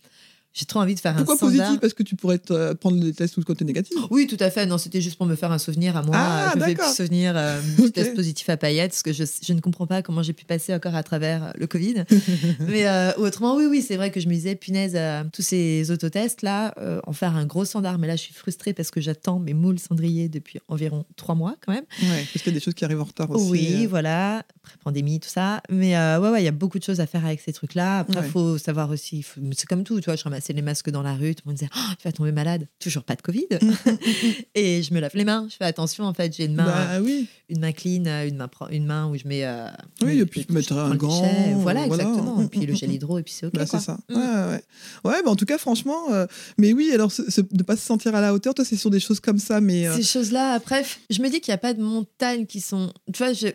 [0.55, 1.57] j'ai trop envie de faire Pourquoi un standard.
[1.59, 3.97] positif Parce que tu pourrais te- prendre des tests ou le côté négatif.
[4.11, 4.67] Oui, tout à fait.
[4.67, 6.15] Non, c'était juste pour me faire un souvenir à moi.
[6.17, 6.87] Ah, je me fais d'accord.
[6.87, 7.61] plus souvenir euh,
[7.93, 10.73] test positif à paillettes, parce que je, je ne comprends pas comment j'ai pu passer
[10.73, 12.05] encore à travers euh, le Covid.
[12.61, 15.91] Mais euh, autrement, oui, oui, c'est vrai que je me disais, punaise, euh, tous ces
[15.91, 17.99] autotests là, euh, en faire un gros standard.
[17.99, 21.57] Mais là, je suis frustrée parce que j'attends mes moules cendriers depuis environ trois mois
[21.67, 21.85] quand même.
[22.03, 23.51] Ouais, parce qu'il y a des choses qui arrivent en retard aussi.
[23.51, 23.89] Oui, euh.
[23.89, 25.61] voilà, après pandémie, tout ça.
[25.69, 27.99] Mais euh, ouais, ouais, il y a beaucoup de choses à faire avec ces trucs-là.
[27.99, 28.29] Après, il Ouais.
[28.29, 29.25] faut savoir aussi,
[29.57, 31.59] c'est comme tout, tu vois, je ramassais les masques dans la rue, tout le monde
[31.59, 32.69] disait, Oh, tu vas tomber malade.
[32.79, 33.47] Toujours pas de Covid.
[34.55, 37.01] et je me lave les mains, je fais attention, en fait, j'ai une main, Bah
[37.03, 37.27] oui.
[37.49, 39.45] une main clean, euh, une main, une main où je mets.
[39.45, 39.67] euh,
[40.03, 41.23] Oui, et puis mettre un gant.
[41.59, 42.05] Voilà, voilà.
[42.05, 42.43] exactement.
[42.43, 43.55] Et puis le gel hydro, et puis c'est OK.
[43.55, 43.99] Bah, c'est ça.
[44.11, 44.15] Mm.
[44.15, 44.65] Ouais, ouais.
[45.05, 46.27] Ouais, bah, en tout cas, franchement, euh,
[46.59, 48.91] mais oui, alors ce- ce- de pas se sentir à la hauteur, toi, c'est sur
[48.91, 51.59] des choses comme ça, mais euh, Ces choses-là, après, je me dis qu'il n'y a
[51.59, 52.93] pas de montagnes qui sont.
[53.13, 53.49] Tu vois, je,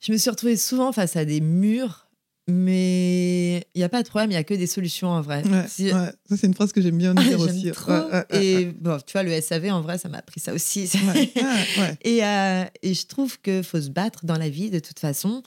[0.00, 2.03] je me suis retrouvée souvent face à des murs,
[2.46, 5.42] mais il n'y a pas de problème, il n'y a que des solutions en vrai.
[5.46, 6.10] ouais, Si- ouais.
[6.28, 7.70] ça c'est une phrase que j'aime bien dire aussi.
[7.72, 7.92] trop.
[7.92, 10.90] Ouais, et bon, tu vois, le SAV, en vrai, ça m'a appris ça aussi.
[12.02, 15.42] et, euh, et je trouve qu'il faut se battre dans la vie de toute façon.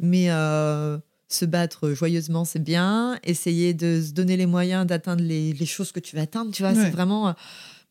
[0.00, 3.18] Mais euh, se battre joyeusement, c'est bien.
[3.22, 6.62] Essayer de se donner les moyens d'atteindre les, les choses que tu veux atteindre, tu
[6.62, 7.28] vois, c'est vraiment.
[7.28, 7.32] euh,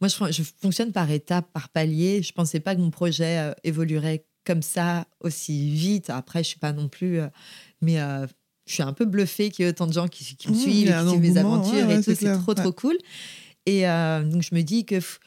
[0.01, 2.21] moi, je, je fonctionne par étapes, par paliers.
[2.23, 6.09] Je pensais pas que mon projet évoluerait comme ça aussi vite.
[6.09, 7.19] Après, je suis pas non plus.
[7.19, 7.27] euh,
[7.81, 8.25] mais euh,
[8.65, 10.59] je suis un peu bluffée qu'il y ait autant de gens qui, qui me Mmh,
[10.59, 12.15] suivent, a qui suivent mes aventures ouais, ouais, et tout.
[12.15, 12.95] c'est trop, trop cool.
[13.65, 15.19] Et euh, donc, je me dis que pff,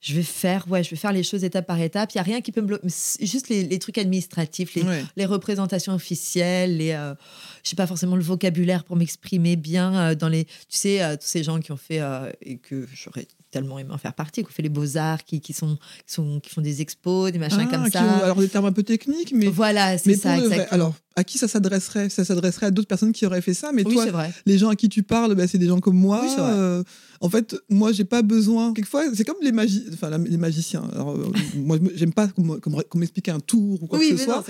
[0.00, 2.10] je vais faire, ouais, je vais faire les choses étape par étape.
[2.12, 2.88] Il y a rien qui peut me bloquer.
[3.20, 5.04] Juste les, les trucs administratifs, les, Ouais.
[5.16, 7.14] les représentations officielles, les, euh,
[7.62, 11.26] je sais pas forcément le vocabulaire pour m'exprimer bien euh, dans les, tu sais, tous
[11.26, 12.00] ces gens qui ont fait
[12.42, 15.40] et que j'aurais tellement aimé en faire partie, qui ont fait les beaux arts, qui,
[15.40, 18.02] qui sont, qui sont, qui font des expos, des machins Ah, comme ça.
[18.02, 20.66] ont alors des termes un peu techniques, mais voilà, c'est ça, exactement.
[20.70, 22.08] alors à qui ça s'adresserait?
[22.08, 24.76] Ça s'adresserait à d'autres personnes qui auraient fait ça, mais oui, toi, les gens à
[24.76, 26.22] qui tu parles, bah, c'est des gens comme moi.
[26.24, 26.34] Oui.
[26.38, 26.82] Euh,
[27.22, 28.72] en fait, moi, j'ai pas besoin.
[28.74, 29.84] Quelquefois, c'est comme les, magi...
[29.94, 30.82] enfin, la- les magiciens.
[30.92, 33.82] Alors, euh, moi, je me- j'aime pas qu'on me- qu'on me- qu'on m'explique un tour
[33.82, 34.44] ou quoi Oui, que ce soit.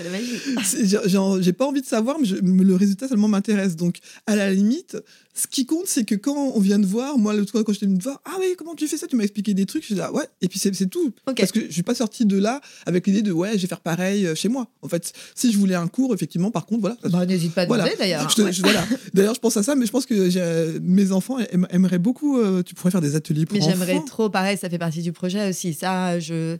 [1.41, 3.75] j'ai- pas envie de savoir, mais, je- mais le résultat seulement m'intéresse.
[3.75, 4.97] Donc, à la limite,
[5.35, 7.85] ce qui compte, c'est que quand on vient de voir, moi, le fois, quand j'étais
[7.87, 9.07] venu te voir, ah oui, comment tu fais ça?
[9.07, 9.81] Tu m'as expliqué des trucs.
[9.83, 10.25] Je suis là, ouais.
[10.41, 11.11] Et puis, c'est tout.
[11.27, 11.37] Ok.
[11.37, 13.79] Parce que je suis pas sorti de là avec l'idée de, ouais, je vais faire
[13.81, 14.67] pareil euh, chez moi.
[14.81, 16.97] En fait, si je voulais un cours, effectivement, par contre, voilà.
[17.09, 17.83] Bah, N'hésite pas à Voilà.
[17.85, 18.29] demander d'ailleurs.
[18.29, 18.51] Je te- Ouais.
[18.53, 18.83] je- voilà.
[19.13, 22.39] D'ailleurs, je pense à ça, mais je pense que mes enfants aim- aimeraient beaucoup.
[22.63, 25.49] Tu pourrais faire des ateliers pour Mais j'aimerais trop, pareil, ça fait partie du projet
[25.49, 25.73] aussi.
[25.73, 26.57] Ça, je,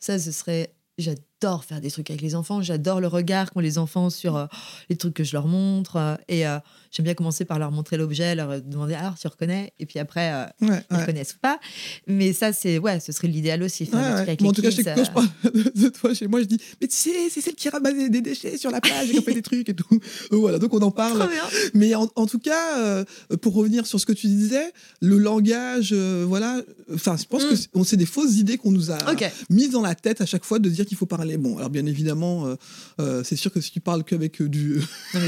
[0.00, 0.72] ça, ce serait.
[0.96, 2.62] J'adore faire des trucs avec les enfants.
[2.62, 4.46] J'adore le regard qu'ont les enfants sur euh,
[4.88, 5.96] les trucs que je leur montre.
[5.96, 6.58] euh, et euh,
[6.94, 9.72] j'aime bien commencer par leur montrer l'objet, leur demander alors tu reconnais?
[9.80, 11.00] Et puis après, euh, Ouais, ils ouais.
[11.02, 11.58] reconnaissent ou pas.
[12.06, 13.84] Mais ça, c'est ouais, ce serait l'idéal aussi.
[13.92, 14.36] Ouais, ouais.
[14.40, 16.26] Bon, en tout cas, je sais kids, que quand je euh, parle de, toi chez
[16.28, 19.08] moi, je dis Mais tu sais, c'est celle qui ramasse des déchets sur la plage
[19.08, 19.84] et qui a fait des trucs et tout.
[20.32, 21.28] Euh, voilà, donc on en parle.
[21.74, 23.04] Mais en, en tout cas, euh,
[23.42, 26.60] pour revenir sur ce que tu disais, le langage, euh, voilà,
[26.94, 27.48] enfin, je pense Mm.
[27.48, 28.98] que c'est- on- c'est des fausses idées qu'on nous a
[29.50, 31.86] mises dans la tête à chaque fois de dire qu'il faut parler bon, alors bien
[31.86, 32.46] évidemment,
[33.24, 34.80] c'est sûr que si tu parles qu'avec du,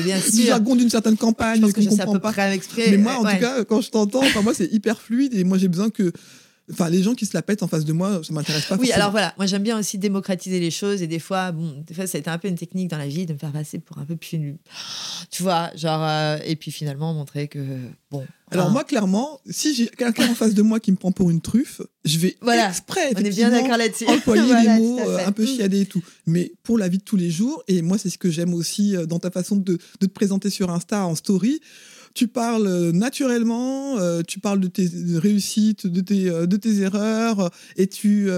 [0.05, 2.33] bien du jargon d'une certaine campagne, je pense que je sais à peu pas.
[2.33, 5.59] près Mais moi, en tout cas, quand je t'entends, moi, c'est hyper fluide et moi,
[5.59, 6.13] j'ai besoin que
[6.73, 8.77] Enfin, les gens qui se la pètent en face de moi, ça m'intéresse pas.
[8.77, 11.95] Oui, alors voilà, moi j'aime bien aussi démocratiser les choses et des fois, bon, des
[11.95, 13.79] fois ça a été un peu une technique dans la vie de me faire passer
[13.79, 14.57] pour un peu plus,
[15.31, 17.61] tu vois, genre euh, et puis finalement montrer que
[18.11, 18.27] bon.
[18.51, 21.41] Alors moi clairement, si j'ai quelqu'un en face de moi qui me prend pour une
[21.41, 22.69] truffe, je vais voilà.
[22.69, 24.07] exprès On est bien d'accord là-dessus.
[24.07, 25.47] employer des mots euh, un peu mm.
[25.47, 26.03] chiadés et tout.
[26.27, 28.97] Mais pour la vie de tous les jours, et moi c'est ce que j'aime aussi
[28.97, 31.61] euh, dans ta façon de, de te présenter sur Insta en story
[32.17, 36.81] tu parles euh, naturellement, euh, tu parles de tes réussites, de tes, euh, de tes
[36.81, 38.31] erreurs, et tu,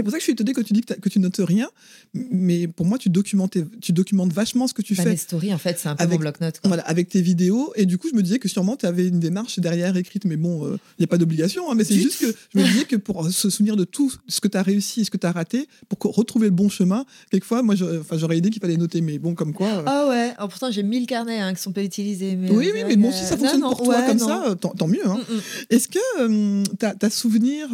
[0.00, 1.68] c'est pour ça que je suis étonnée que tu dis que, tu notes rien,
[2.14, 5.10] mais pour moi, tu documentes, tu documentes vachement ce que tu bah, fais.
[5.10, 6.60] Mes stories, en fait, c'est un peu avec, mon bloc-notes.
[6.64, 7.70] Voilà, avec tes vidéos.
[7.76, 10.38] Et du coup, je me disais que sûrement, tu avais une démarche derrière écrite, mais
[10.38, 11.70] bon, il n'y a pas d'obligation.
[11.70, 14.40] Hein, mais c'est juste que je me disais que pour se souvenir de tout ce
[14.40, 17.04] que tu as réussi et ce que tu as raté, pour retrouver le bon chemin,
[17.30, 19.84] quelquefois, moi, j'aurais idée qu'il fallait noter, mais bon, comme quoi.
[19.84, 22.36] Ah ouais, alors, pourtant, j'ai 1000 carnets hein, qui sont pas utilisés.
[22.36, 25.06] Mais oui, oui, mais bon, si ça fonctionne pour toi comme ça, tant, mieux.
[25.06, 25.18] Hein.
[25.28, 25.40] Mm, mm.
[25.68, 27.68] Est-ce que tu as, souvenir,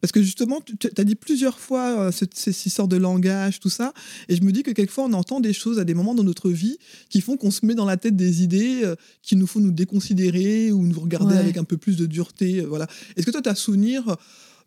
[0.00, 1.71] parce que justement, tu as dit plusieurs fois
[2.12, 3.92] ces ces sortes de langage, tout ça.
[4.28, 6.50] Et je me dis que quelquefois, on entend des choses à des moments dans notre
[6.50, 9.60] vie qui font qu'on se met dans la tête des idées euh, qui nous font
[9.60, 12.60] nous déconsidérer ou nous regarder avec un peu plus de dureté.
[12.60, 12.86] Euh, voilà.
[13.16, 14.16] Est-ce que toi, tu as souvenir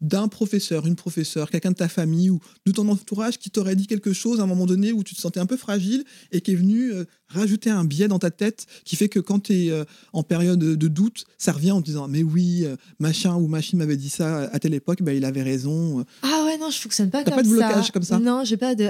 [0.02, 3.88] d'un professeur, une professeure, quelqu'un de ta famille ou de ton entourage qui t'aurait dit
[3.88, 6.52] quelque chose à un moment donné où tu te sentais un peu fragile et qui
[6.52, 9.72] est venu euh, rajouter un biais dans ta tête qui fait que quand tu es
[9.72, 13.48] euh, en période de doute, ça revient en te disant mais oui, euh, machin ou
[13.48, 16.06] machine m'avait dit ça à telle époque, bah, il avait raison.
[16.22, 17.38] Ah ouais, non, je fonctionne pas comme ça.
[17.38, 18.20] pas de blocage comme ça?
[18.20, 18.90] Non, j'ai pas de.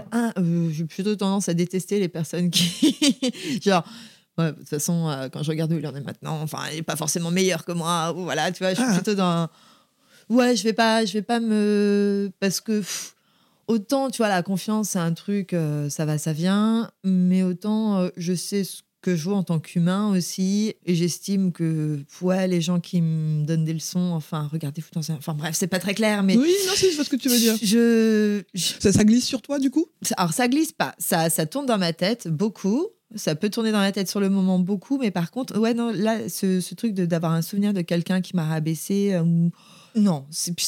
[0.71, 2.95] j'ai plutôt tendance à détester les personnes qui.
[3.61, 3.85] Genre.
[4.37, 6.83] Ouais, de toute façon, quand je regarde où il en est maintenant, enfin, il n'est
[6.83, 8.13] pas forcément meilleur que moi.
[8.17, 8.93] Ou voilà, tu vois, je suis ah.
[8.93, 9.47] plutôt dans
[10.29, 12.31] ouais, je vais pas, je vais pas me.
[12.39, 12.81] Parce que.
[13.67, 17.97] autant, tu vois, la confiance, c'est un truc, euh, ça va, ça vient, mais autant,
[17.97, 22.47] euh, je sais ce que je vois en tant qu'humain aussi, et j'estime que, ouais,
[22.47, 25.93] les gens qui me donnent des leçons, enfin, regardez, vous enfin, bref, c'est pas très
[25.93, 26.35] clair, mais.
[26.35, 27.55] Oui, non, c'est ce que tu veux dire.
[27.61, 28.41] Je.
[28.55, 29.85] Ça, ça, glisse sur toi, du coup?
[30.17, 32.87] Alors, ça glisse pas, ça, ça tourne dans ma tête beaucoup.
[33.15, 35.91] Ça peut tourner dans la tête sur le moment beaucoup, mais par contre, ouais, non,
[35.93, 39.51] là, ce, ce truc d'avoir un souvenir de quelqu'un qui m'a rabaissé euh, ou.
[39.95, 40.25] Non,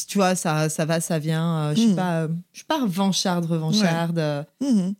[0.08, 1.60] tu vois, ça, ça va, ça vient.
[1.60, 1.95] Euh, je suis hmm.
[1.95, 4.45] pas, euh, je suis pas revancharde, revancharde.
[4.62, 4.91] Hmm.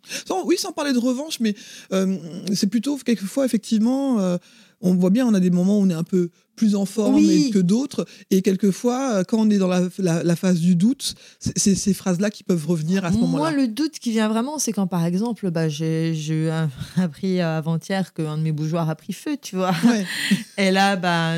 [0.46, 1.56] oui, sans parler de revanche, mais
[1.94, 2.18] euh,
[2.54, 4.38] c'est plutôt quelquefois effectivement
[4.82, 7.22] on voit bien, on a des moments où on est un peu plus en forme
[7.54, 8.06] que d'autres.
[8.32, 12.66] Et quelquefois, quand on est dans la, phase du doute, c'est ces phrases-là qui peuvent
[12.68, 13.52] revenir à ce moment-là.
[13.52, 16.52] Moi, le doute qui vient vraiment, c'est quand, par exemple, bah, j'ai
[16.98, 19.74] appris avant-hier qu'un de mes bougeoirs a pris feu, tu vois.
[20.58, 21.36] et là, bah,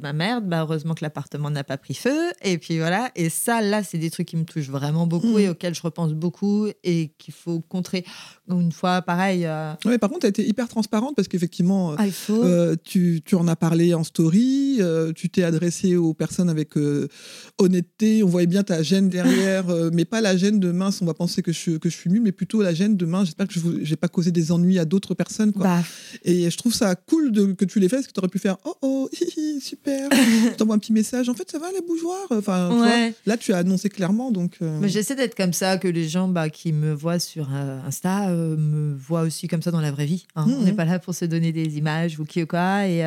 [0.00, 2.32] bah merde, bah, heureusement que l'appartement n'a pas pris feu.
[2.42, 3.10] Et puis voilà.
[3.14, 5.50] Et ça, là, c'est des trucs qui me touchent vraiment beaucoup et mm.
[5.50, 8.04] auxquels je repense beaucoup et qu'il faut contrer.
[8.48, 9.44] Une fois, pareil.
[9.46, 9.74] Euh...
[10.00, 13.56] par contre, tu as été hyper transparente parce qu'effectivement, ah, euh, tu, tu, en as
[13.56, 17.08] parlé en story, euh, tu t'es adressé aux personnes avec euh,
[17.58, 21.06] honnêteté, on voyait bien ta gêne derrière, euh, mais pas la gêne de mince, on
[21.06, 23.48] va penser que je, que je suis mieux, mais plutôt la gêne de mince, j'espère
[23.48, 25.52] que je n'ai pas causé des ennuis à d'autres personnes.
[25.52, 25.64] Quoi.
[25.64, 25.82] Bah.
[26.24, 28.38] Et je trouve ça cool de, que tu l'aies fait, parce que tu aurais pu
[28.38, 29.10] faire Oh oh,
[29.60, 32.28] super, je t'envoie un petit message, en fait ça va les bougeoirs.
[32.30, 34.30] Enfin, là tu as annoncé clairement.
[34.30, 34.58] donc.
[34.60, 38.94] Mais j'essaie d'être comme ça, que les gens bah, qui me voient sur Insta me
[38.94, 40.26] voient aussi comme ça dans la vraie vie.
[40.36, 40.46] Hein.
[40.48, 40.76] On n'est mmh.
[40.76, 42.86] pas là pour se donner des images ou qui ou quoi.
[42.86, 43.02] Et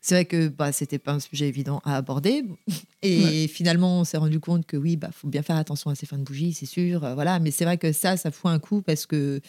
[0.00, 2.44] c'est vrai que bah, c'était pas un sujet évident à aborder.
[3.02, 6.06] Et finalement, on s'est rendu compte que oui, bah faut bien faire attention à ces
[6.06, 7.04] fins de bougie, c'est sûr.
[7.04, 9.40] Euh, voilà, mais c'est vrai que ça, ça fout un coup parce que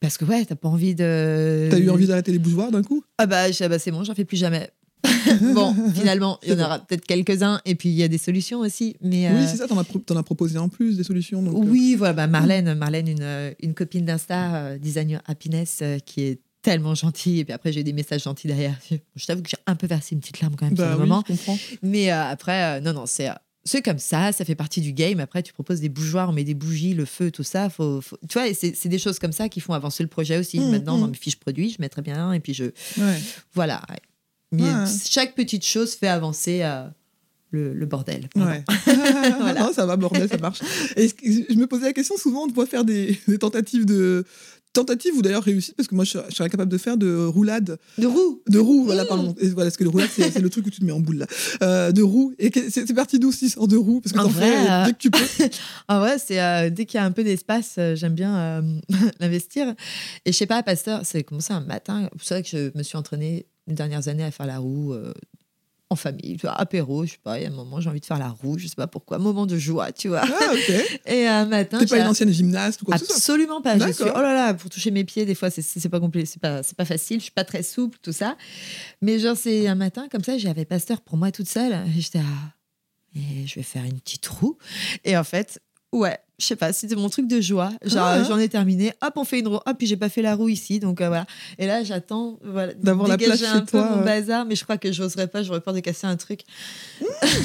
[0.00, 1.68] parce que ouais, t'as pas envie de.
[1.70, 3.04] T'as eu envie d'arrêter les bougeoirs d'un coup?
[3.18, 4.70] Ah bah, bah c'est bon, j'en fais plus jamais.
[5.54, 8.60] bon, finalement, il y en aura peut-être quelques-uns, et puis il y a des solutions
[8.60, 8.96] aussi.
[9.00, 11.42] Mais Oui, euh, c'est ça, t'en as, en as proposé en plus des solutions.
[11.42, 11.68] Donc, euh.
[11.68, 17.38] oui, voilà, bah Marlène, Marlène une, une copine d'Insta, designer happiness, qui est tellement gentil.
[17.38, 18.78] Et puis après, j'ai des messages gentils derrière.
[19.16, 21.06] Je t'avoue que j'ai un peu versé une petite larme quand même bah, sur le
[21.06, 21.24] moment.
[21.28, 21.34] Je
[21.82, 23.28] Mais euh, après, euh, non, non, c'est.
[23.64, 25.20] c'est comme ça, ça fait partie du game.
[25.20, 27.70] Après, tu proposes des bougeoirs, on met des bougies, le feu, tout ça.
[27.70, 30.60] Faut, Tu vois, c'est des choses comme ça qui font avancer le projet aussi.
[30.60, 31.10] Mmh, Maintenant, dans mmh.
[31.10, 32.32] mes fiches produits, je mettrais bien.
[32.32, 32.66] Et puis, je.
[33.54, 33.82] Voilà.
[34.52, 34.64] Mais
[35.08, 36.60] chaque petite chose fait avancer.
[36.62, 36.86] Euh,
[37.52, 38.28] le, bordel.
[38.36, 38.64] Ouais.
[39.58, 40.60] non, ça va, bordel, ça marche.
[40.96, 44.24] Et je me posais la question souvent, on te voit faire des, des tentatives de,
[44.72, 47.78] tentative ou d'ailleurs réussite parce que moi je, serais capable de faire de roulade.
[47.98, 48.42] De roue.
[48.48, 49.08] De roue voilà mmh.
[49.08, 49.34] pardon.
[49.40, 51.18] Et voilà parce que le roulade c'est le truc où tu te mets en boule
[51.18, 51.26] là.
[51.62, 52.32] Euh, de roue.
[52.38, 54.00] Et c'est parti d'où ce sort de roue?
[54.00, 55.18] Parce que en vrai, euh, dès que tu peux.
[55.88, 58.62] en vrai c'est euh, dès qu'il y a un peu d'espace j'aime bien
[59.20, 59.74] l'investir.
[60.24, 62.96] Et je sais pas pasteur c'est commencé un matin c'est vrai que je me suis
[62.96, 64.94] entraînée les dernières années à faire la roue
[65.92, 67.98] en famille, tu vois, apéro, je sais pas, il y a un moment, j'ai envie
[68.00, 70.22] de faire la roue, je sais pas pourquoi, moment de joie, tu vois.
[70.22, 71.00] Ah, ok.
[71.06, 71.78] Et un matin.
[71.78, 73.76] T'es pas une ancienne gymnaste ou quoi Absolument pas.
[73.76, 76.40] Je suis, oh là là, pour toucher mes pieds, des fois, c'est- pas complet, c'est
[76.40, 78.36] pas, pas facile, je suis pas très souple, tout ça.
[79.02, 81.72] Mais genre, c'est un matin, comme ça, j'avais pasteur pour moi toute seule.
[81.96, 82.52] Et j'étais, ah,
[83.16, 84.56] et je vais faire une petite roue.
[85.04, 85.60] Et en fait,
[85.92, 87.70] ouais, je sais pas, c'était mon truc de joie.
[87.96, 88.22] Ah.
[88.26, 90.48] j'en ai terminé, hop, on fait une roue, hop, puis j'ai pas fait la roue
[90.48, 91.26] ici, donc euh, voilà.
[91.58, 94.04] Et là, j'attends, voilà, D'avoir la place un chez peu toi, mon ouais.
[94.04, 96.40] bazar, mais je crois que j'oserais pas, j'aurais peur de casser un truc.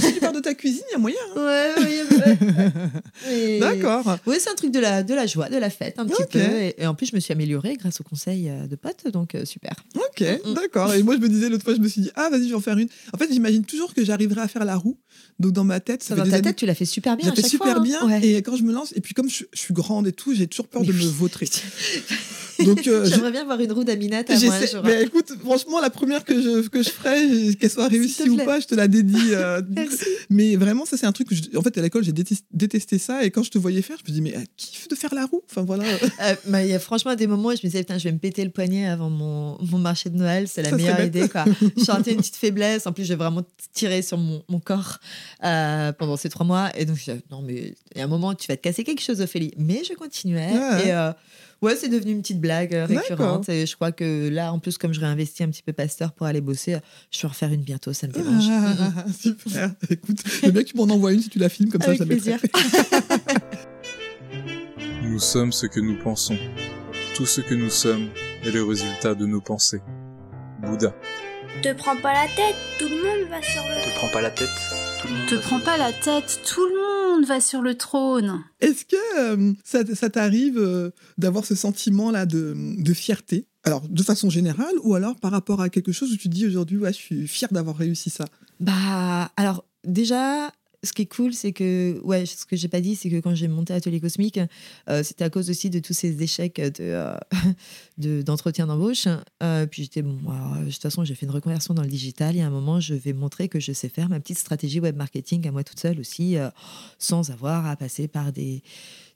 [0.02, 1.18] Si tu pars de ta cuisine, il y a moyen.
[1.36, 1.74] hein.
[3.28, 4.18] Ouais, D'accord.
[4.26, 6.40] oui, c'est un truc de la, de la joie, de la fête, un petit peu.
[6.40, 9.36] Et, et en plus, je me suis améliorée grâce aux conseils euh, de potes, donc
[9.36, 9.74] euh, super.
[9.96, 10.54] Ok, Mm, mm.
[10.54, 10.94] d'accord.
[10.94, 12.56] Et moi, je me disais l'autre fois, je me suis dit, ah, vas-y, je vais
[12.56, 12.88] en faire une.
[13.14, 14.98] En fait, j'imagine toujours que j'arriverai à faire la roue.
[15.40, 17.32] Donc, dans ma tête, ça dans ta années- tête, tu l'as fait super bien.
[17.32, 17.84] À fait super fois, hein.
[17.84, 18.06] bien.
[18.08, 18.26] Ouais.
[18.26, 20.48] Et quand je me lance, et puis comme je, je suis grande et tout, j'ai
[20.48, 21.48] toujours peur de me vautrer.
[22.64, 24.56] Donc, euh, J'aimerais bien voir une roue d'Aminat à moi.
[24.84, 28.60] Mais écoute, franchement, la première que je, que je ferai, qu'elle soit réussie ou pas,
[28.60, 29.16] je te la dédie.
[29.34, 30.06] euh, Merci.
[30.30, 32.98] mais vraiment, ça, c'est un truc que, je- en fait, à l'école, j'ai détesté, détesté
[32.98, 33.24] ça.
[33.26, 35.26] Et quand je te voyais faire, je me dis, mais elle kiffe de faire la
[35.26, 35.42] roue.
[35.50, 35.84] Enfin, voilà.
[35.86, 38.12] Euh, bah, Il y a franchement des moments où je me disais, putain, je vais
[38.14, 40.48] me péter le poignet avant mon, mon marché de Noël.
[40.48, 41.28] C'est la Ça meilleure idée.
[41.30, 41.46] Quoi.
[41.78, 42.88] Je sentais une petite faiblesse.
[42.88, 43.44] En plus, j'ai vraiment
[43.74, 45.00] tiré sur mon, mon corps
[45.44, 46.70] euh, pendant ces trois mois.
[46.78, 48.84] Et donc, je disais, non, mais il y a un moment, tu vas te casser
[48.84, 49.52] quelque chose, Ophélie.
[49.58, 50.52] Mais je continuais.
[50.52, 50.88] Ouais.
[50.88, 51.12] Et euh,
[51.66, 53.50] ouais, c'est devenu une petite blague euh, récurrente.
[53.50, 56.28] Et je crois que là, en plus, comme je réinvestis un petit peu Pasteur pour
[56.28, 56.78] aller bosser,
[57.12, 57.92] je vais en refaire une bientôt.
[57.94, 58.46] Ça me dérange.
[58.50, 59.72] Ah, super.
[59.90, 62.06] Écoute, j'aime bien que tu m'en envoies une si tu la filmes comme Avec ça,
[62.06, 62.38] mettrai.
[62.38, 62.40] plaisir.
[65.04, 66.38] Nous sommes ce que nous pensons.
[67.16, 68.10] Tout ce que nous sommes
[68.44, 69.82] est le résultat de nos pensées.
[70.62, 70.94] Bouddha.
[71.62, 73.86] Te prends pas la tête, tout le monde va sur le.
[73.90, 74.50] Te prends pas la tête.
[75.02, 76.95] Tout le monde Te prends pas la tête, tout le monde
[77.26, 78.44] va sur le trône.
[78.62, 83.48] Est-ce que euh, ça, ça t'arrive euh, d'avoir ce sentiment-là de, de fierté?
[83.64, 86.46] Alors, de façon générale, ou alors par rapport à quelque chose où tu te dis
[86.46, 88.26] aujourd'hui, ouais, je suis fier d'avoir réussi ça?
[88.60, 90.52] Bah, alors, déjà,
[90.86, 93.36] ce qui est cool, c'est que, ouais, ce que j'ai pas dit, c'est que quand
[93.36, 94.40] j'ai monté Atelier Cosmique,
[94.90, 97.18] euh, c'était à cause aussi de tous ces échecs de, euh,
[97.98, 99.08] de- d'entretien d'embauche.
[99.44, 102.36] Euh, puis j'étais, bon, alors, de toute façon, j'ai fait une reconversion dans le digital.
[102.36, 104.80] Il y a un moment, je vais montrer que je sais faire ma petite stratégie
[104.80, 106.38] web marketing à moi toute seule aussi,
[107.00, 108.62] sans avoir à passer par des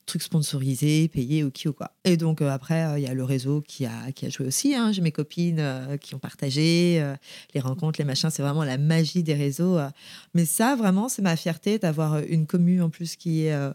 [0.10, 1.91] trucs sponsorisés, payés ou qui ou quoi.
[2.03, 4.45] Et donc euh, après, euh, il y a le réseau qui a, qui a joué
[4.47, 4.76] aussi.
[4.76, 4.91] hein.
[4.91, 7.16] J'ai mes copines euh, qui ont partagé, euh,
[7.53, 9.78] les rencontres, les machins, c'est vraiment la magie des réseaux.
[9.78, 9.89] euh.
[10.34, 13.72] Mais ça, vraiment, c'est ma fierté d'avoir une commune en plus qui est euh,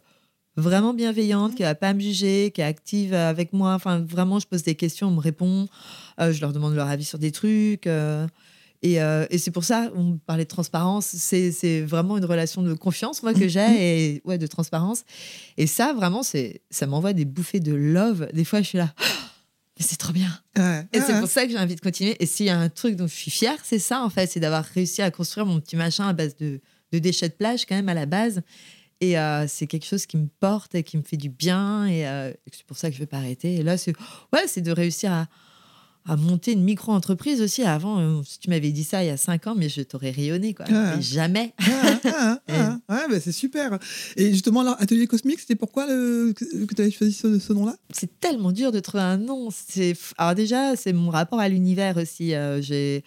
[0.56, 3.74] vraiment bienveillante, qui va pas me juger, qui est active avec moi.
[3.74, 5.68] Enfin, vraiment, je pose des questions, on me répond,
[6.20, 7.86] Euh, je leur demande leur avis sur des trucs.
[8.84, 8.88] Euh.
[8.88, 12.74] Et, euh, et c'est pour ça, on parlait de transparence, c'est vraiment une relation de
[12.74, 15.04] confiance moi que j'ai et ouais, de transparence.
[15.56, 18.28] Et ça, vraiment, ça m'envoie des bouffées de love.
[18.32, 18.92] Des fois, je suis là,
[19.78, 20.30] mais c'est trop bien.
[20.56, 22.16] Ouais, Et ouais, c'est pour ça que j'ai envie de continuer.
[22.20, 24.40] Et s'il y a un truc dont je suis fière, c'est ça, en fait, c'est
[24.40, 26.60] d'avoir réussi à construire mon petit machin à base de,
[26.92, 28.42] de déchets de plage, quand même, à la base.
[29.00, 31.86] Et euh, c'est quelque chose qui me porte et qui me fait du bien.
[31.86, 33.56] Et euh, c'est pour ça que je ne vais pas arrêter.
[33.56, 33.94] Et là, c'est
[34.32, 35.26] ouais, c'est de réussir à,
[36.06, 37.62] à monter une micro-entreprise aussi.
[37.62, 40.10] Avant, euh, si tu m'avais dit ça il y a cinq ans, mais je t'aurais
[40.10, 40.66] rayonné, quoi.
[40.68, 40.94] Ah.
[40.96, 41.54] Mais jamais.
[41.58, 43.78] Ah, ah, ah, ah, bah, c'est super.
[44.16, 47.76] Et justement, alors, Atelier Cosmique, c'était pourquoi le, que tu avais choisi ce, ce nom-là?
[47.90, 49.48] C'est tellement dur de trouver un nom.
[49.50, 52.34] C'est alors déjà c'est mon rapport à l'univers aussi.
[52.34, 53.04] Euh, j'ai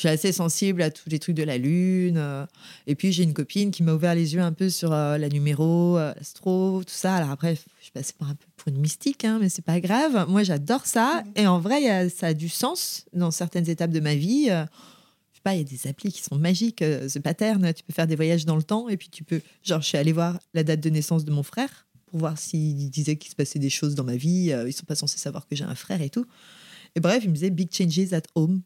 [0.00, 2.16] je suis assez sensible à tous les trucs de la lune.
[2.16, 2.46] euh,
[2.86, 5.28] et puis j'ai une copine qui m'a ouvert les yeux un peu sur euh, la
[5.28, 7.16] numéro, euh, l'astro, tout ça.
[7.16, 9.78] Alors après, je suis passée pour un peu pour une mystique, hein, mais c'est pas
[9.78, 10.24] grave.
[10.26, 11.22] Moi, j'adore ça.
[11.36, 14.44] Et en vrai, a- ça a du sens dans certaines étapes de ma vie.
[14.46, 16.78] Je sais pas, il y a des applis qui sont magiques.
[16.78, 18.88] The Pattern, tu peux faire des voyages dans le temps.
[18.88, 21.42] Et puis tu peux, genre, je suis allée voir la date de naissance de mon
[21.42, 24.50] frère pour voir s'il disait qu'il se passait des choses dans ma vie.
[24.66, 26.24] Ils sont pas censés savoir que j'ai un frère et tout.
[26.96, 28.62] Et bref, il me disait Big Changes at Home.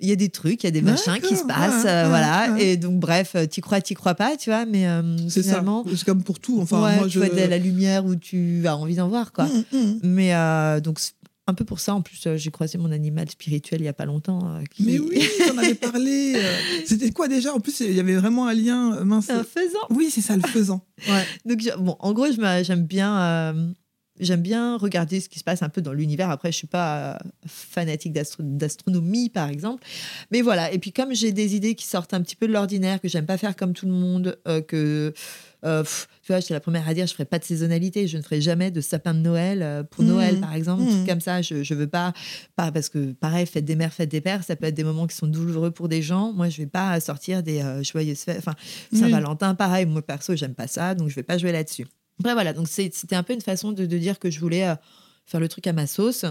[0.00, 2.02] Il y a des trucs, il y a des machins qui se passent, ouais, euh,
[2.04, 2.52] ouais, voilà.
[2.52, 2.64] ouais.
[2.64, 5.84] Et donc, bref, euh, t'y crois, t'y crois pas, tu vois, mais euh, C'est finalement,
[5.88, 6.60] C'est comme pour tout.
[6.60, 7.18] Enfin, moi, tu je.
[7.18, 9.44] vois de la lumière où tu as envie d'en voir, quoi.
[9.44, 10.00] Hum, hum.
[10.04, 11.00] Mais euh, donc,
[11.48, 14.04] un peu pour ça, en plus, j'ai croisé mon animal spirituel il y a pas
[14.04, 14.60] longtemps.
[14.70, 14.84] qui...
[14.84, 16.36] Mais oui, on avait parlé.
[16.86, 17.52] C'était quoi déjà?
[17.52, 19.30] En plus, il y avait vraiment un lien mince.
[19.30, 19.78] Un faisan.
[19.90, 20.84] Oui, c'est ça, le faisant.
[21.08, 21.24] Ouais.
[21.44, 22.26] Donc, bon, en gros,
[22.62, 23.52] j'aime bien,
[24.20, 26.30] j'aime bien regarder ce qui se passe un peu dans l'univers.
[26.30, 29.84] Après, je suis pas euh, fanatique d'astro- d'astronomie, par exemple.
[30.30, 30.72] Mais voilà.
[30.72, 33.26] Et puis, comme j'ai des idées qui sortent un petit peu de l'ordinaire, que j'aime
[33.26, 35.12] pas faire comme tout le monde, euh, que.
[35.64, 38.16] euh, pff, tu vois, j'étais la première à dire, je ferai pas de saisonnalité, je
[38.18, 40.08] ne ferai jamais de sapin de Noël euh, pour Mmh.
[40.08, 41.06] Noël, par exemple, Mmh.
[41.06, 41.42] comme ça.
[41.42, 42.12] Je, je veux pas,
[42.54, 45.06] pas, parce que pareil, fête des mères, fête des pères, ça peut être des moments
[45.06, 46.32] qui sont douloureux pour des gens.
[46.32, 48.38] Moi, je vais pas sortir des euh, joyeuses fêtes.
[48.38, 48.54] Enfin.
[48.92, 51.86] Saint-Valentin, pareil, moi perso, j'aime pas ça, donc je vais pas jouer là-dessus.
[52.20, 54.66] Après, voilà, donc c'est- c'était un peu une façon de, de dire que je voulais
[54.68, 54.74] euh,
[55.26, 56.24] faire le truc à ma sauce.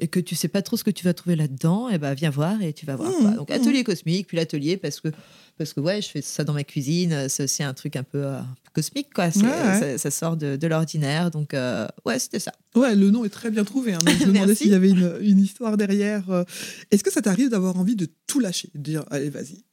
[0.00, 2.14] et que tu sais pas trop ce que tu vas trouver là-dedans, et eh ben
[2.14, 3.10] viens voir et tu vas voir.
[3.10, 3.52] Mmh, Donc mmh.
[3.52, 5.08] atelier cosmique, puis l'atelier parce que
[5.56, 8.24] parce que ouais, je fais ça dans ma cuisine, c'est aussi un truc un peu
[8.24, 8.38] euh,
[8.74, 9.32] cosmique quoi.
[9.32, 12.52] Ça, sort de, l'ordinaire, donc euh, ouais, c'était ça.
[12.76, 13.94] Ouais, le nom est très bien trouvé.
[13.94, 16.30] Hein, je me demandais s'il y avait une, une histoire derrière.
[16.30, 16.44] Euh.
[16.92, 19.64] Est-ce que ça t'arrive d'avoir envie de tout lâcher, de dire allez vas-y,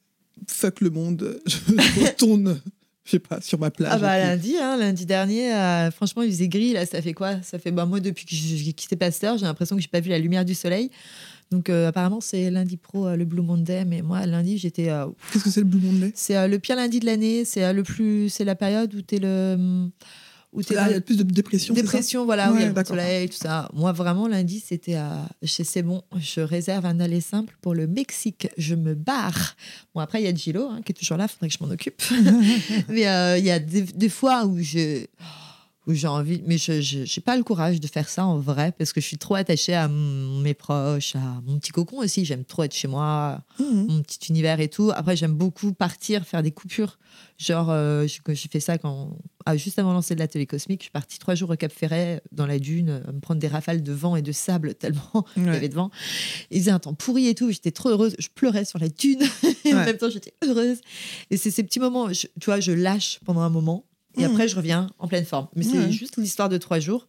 [0.48, 1.56] fuck le monde, je
[2.04, 2.60] retourne
[3.06, 3.90] je sais pas, sur ma plage.
[3.92, 7.40] Ah bah lundi, hein, lundi dernier, euh, franchement, il faisait gris, là, ça fait quoi?
[7.42, 10.10] Ça fait, bah moi, depuis que j'ai quitté Pasteur, j'ai l'impression que j'ai pas vu
[10.10, 10.90] la lumière du soleil.
[11.52, 14.90] Donc euh, apparemment, c'est lundi pro, euh, le Blue Monday, mais moi, lundi, j'étais...
[15.32, 16.12] Qu'est-ce que c'est le Blue Monday?
[16.16, 18.28] C'est le pire lundi de l'année, c'est le plus...
[18.28, 19.88] C'est la période où tu es le...
[20.56, 21.74] Où ah, il y a plus de dépression.
[21.74, 23.68] Dépression, voilà, a le soleil, tout ça.
[23.74, 25.28] Moi, vraiment, lundi, c'était à.
[25.44, 28.48] C'est bon, je réserve un aller simple pour le Mexique.
[28.56, 29.54] Je me barre.
[29.94, 31.62] Bon, après, il y a Gilo hein, qui est toujours là, il faudrait que je
[31.62, 32.02] m'en occupe.
[32.88, 35.04] Mais euh, il y a des, fois où je
[35.86, 38.92] où j'ai envie, mais je n'ai pas le courage de faire ça en vrai parce
[38.92, 42.24] que je suis trop attachée à mes proches, à mon petit cocon aussi.
[42.24, 43.64] J'aime trop être chez moi, mmh.
[43.88, 44.90] mon petit univers et tout.
[44.94, 46.98] Après, j'aime beaucoup partir, faire des coupures.
[47.38, 50.84] Genre, euh, j'ai fait ça quand, ah, juste avant de lancer de l'atelier cosmique, je
[50.84, 53.92] suis partie trois jours au Cap Ferret, dans la dune, me prendre des rafales de
[53.92, 55.90] vent et de sable tellement il y avait de vent.
[56.50, 57.52] Il faisait un temps pourri et tout.
[57.52, 58.16] J'étais trop heureuse.
[58.18, 59.22] Je pleurais sur la dune
[59.64, 60.78] et en même temps, j'étais heureuse.
[61.30, 63.84] Et c'est ces petits moments, tu vois, je lâche pendant un moment
[64.16, 64.30] et mmh.
[64.30, 65.48] après, je reviens en pleine forme.
[65.54, 67.06] Mais c'est juste l'histoire de trois jours.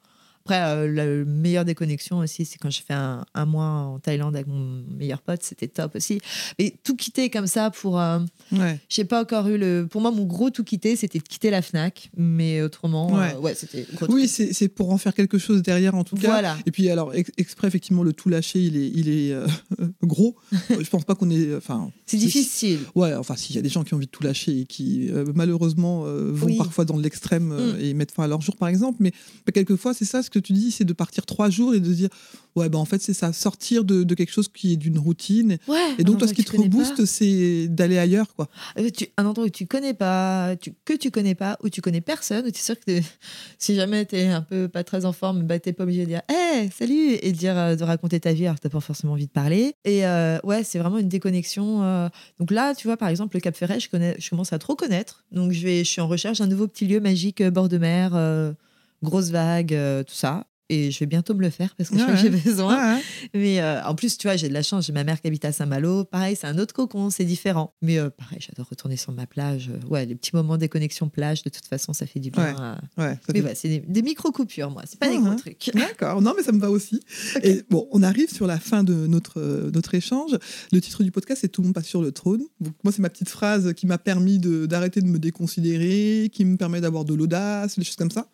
[0.48, 4.48] Après, euh, la meilleure déconnexion aussi, c'est quand j'ai fait un, mois en Thaïlande avec
[4.48, 6.22] mon meilleur pote, c'était top aussi.
[6.58, 8.00] Mais tout quitter comme ça pour.
[8.00, 8.20] Euh,
[8.54, 8.80] ouais.
[8.88, 9.88] J'ai pas encore eu le.
[9.92, 12.12] Pour moi, mon gros tout quitter, c'était de quitter la Fnac.
[12.16, 13.86] Mais autrement, ouais, euh, c'était.
[14.08, 16.30] Oui, c'est pour en faire quelque chose derrière en tout cas.
[16.30, 16.58] Voilà.
[16.66, 19.36] Et puis, alors, exprès, effectivement, le tout lâcher, il est, il est
[20.02, 20.38] gros.
[20.70, 21.54] Je pense pas qu'on est.
[21.58, 21.92] Enfin.
[22.06, 22.80] C'est difficile.
[22.96, 25.12] Ouais, enfin, s'il y a des gens qui ont envie de tout lâcher et qui,
[25.36, 27.82] malheureusement, vont parfois dans l'extrême mm.
[27.82, 29.00] et mettent fin à leur jour, par exemple.
[29.02, 29.12] Mais,
[29.46, 31.94] mais quelquefois, c'est ça ce que tu dis, c'est de partir trois jours et de
[31.94, 32.10] dire
[32.58, 35.58] ouais, ben en fait, c'est ça, sortir de, quelque chose qui est d'une routine.
[35.98, 38.50] et donc, toi, ce qui te rebooste, c'est d'aller ailleurs, quoi.
[38.80, 42.02] Euh, un endroit où tu connais pas, tu, que tu connais pas, où tu connais
[42.02, 43.00] personne, où tu es sûr que
[43.60, 46.08] si jamais tu es un peu pas très en forme, bah, tu pas obligé de
[46.08, 48.80] dire hé, salut et de, dire, euh, de raconter ta vie alors que tu pas
[48.80, 49.76] forcément envie de parler.
[49.86, 52.10] Et euh, ouais, c'est vraiment une déconnexion.
[52.40, 54.76] Donc là, tu vois, par exemple, le Cap Ferret, je, connais, je commence à trop
[54.76, 55.24] connaître.
[55.32, 58.56] Donc, je, vais, je suis en recherche d'un nouveau petit lieu magique bord de mer
[59.04, 60.46] grosse vague, euh, tout ça.
[60.70, 63.00] Et je vais bientôt me le faire parce que je crois que j'ai besoin.
[63.34, 64.86] Mais euh, en plus, tu vois, j'ai de la chance.
[64.86, 66.04] J'ai ma mère qui habite à Saint-Malo.
[66.04, 67.74] Pareil, c'est un autre cocon, c'est différent.
[67.82, 69.72] Mais euh, pareil, j'adore retourner sur ma plage.
[69.90, 72.80] Ouais, les petits moments des connexions plage, de toute façon, ça fait du bien.
[72.98, 74.84] Ouais, mais ouais, c'est des, micro-coupures, moi.
[74.86, 75.72] C'est pas des gros trucs.
[75.74, 76.22] D'accord.
[76.22, 77.00] Non, mais ça me va aussi.
[77.44, 80.38] Et bon, on arrive sur la fin de notre, notre échange.
[80.74, 82.44] Le titre du podcast, c'est Tout le monde passe sur le trône.
[82.60, 86.44] Donc, moi, c'est ma petite phrase qui m'a permis d'arrêter de, de me déconsidérer, qui
[86.44, 88.30] me permet d'avoir de l'audace, des choses comme ça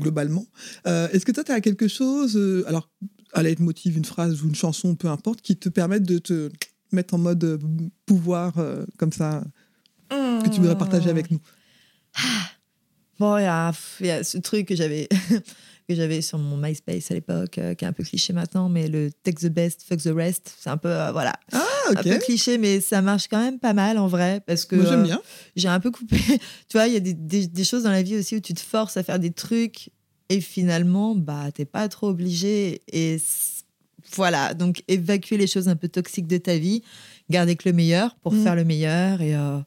[0.00, 0.46] globalement.
[0.86, 2.90] Euh, est-ce que toi, tu as quelque chose, euh, alors
[3.32, 6.50] à motive une phrase ou une chanson, peu importe, qui te permette de te
[6.90, 7.58] mettre en mode euh,
[8.06, 8.54] pouvoir
[8.98, 9.44] comme ça,
[10.10, 11.40] que tu voudrais partager avec nous?
[12.16, 12.50] Ah.
[13.20, 13.46] Bon, il y,
[14.10, 15.08] a ce truc que j'avais
[15.90, 19.10] que j'avais sur mon MySpace à l'époque, qui est un peu cliché maintenant, mais le
[19.22, 21.64] take the best, fuck the rest, c'est un peu voilà, ah,
[21.96, 25.02] un peu cliché, mais ça marche quand même pas mal en vrai parce que j'aime
[25.02, 25.20] bien.
[25.56, 26.16] j'ai un peu coupé.
[26.68, 28.54] tu vois, il y a des, des, des, choses dans la vie aussi où tu
[28.54, 29.90] te forces à faire des trucs
[30.30, 32.82] et finalement, bah, t'es pas trop obligé.
[32.92, 33.20] Et
[34.14, 36.82] voilà, donc évacuer les choses un peu toxiques de ta vie,
[37.28, 38.42] garder que le meilleur pour mm.
[38.42, 39.20] faire le meilleur.
[39.20, 39.58] Et euh,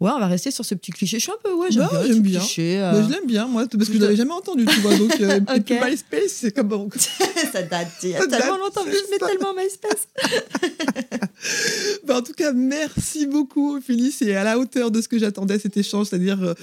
[0.00, 1.18] Ouais, on va rester sur ce petit cliché.
[1.18, 2.06] Je suis un peu, ouais, j'aime bien.
[2.06, 2.38] J'aime bien.
[2.38, 3.02] Cliché, euh...
[3.02, 4.96] je l'aime bien, moi, parce que je l'avais jamais entendu, tu vois.
[4.96, 5.80] Donc, euh, okay.
[5.84, 6.68] MySpace, c'est comme.
[7.52, 10.06] ça date il y a tellement longtemps, je mets tellement MySpace.
[12.06, 14.12] bah, en tout cas, merci beaucoup, Ophélie.
[14.12, 16.54] C'est à la hauteur de ce que j'attendais cet échange, c'est-à-dire euh,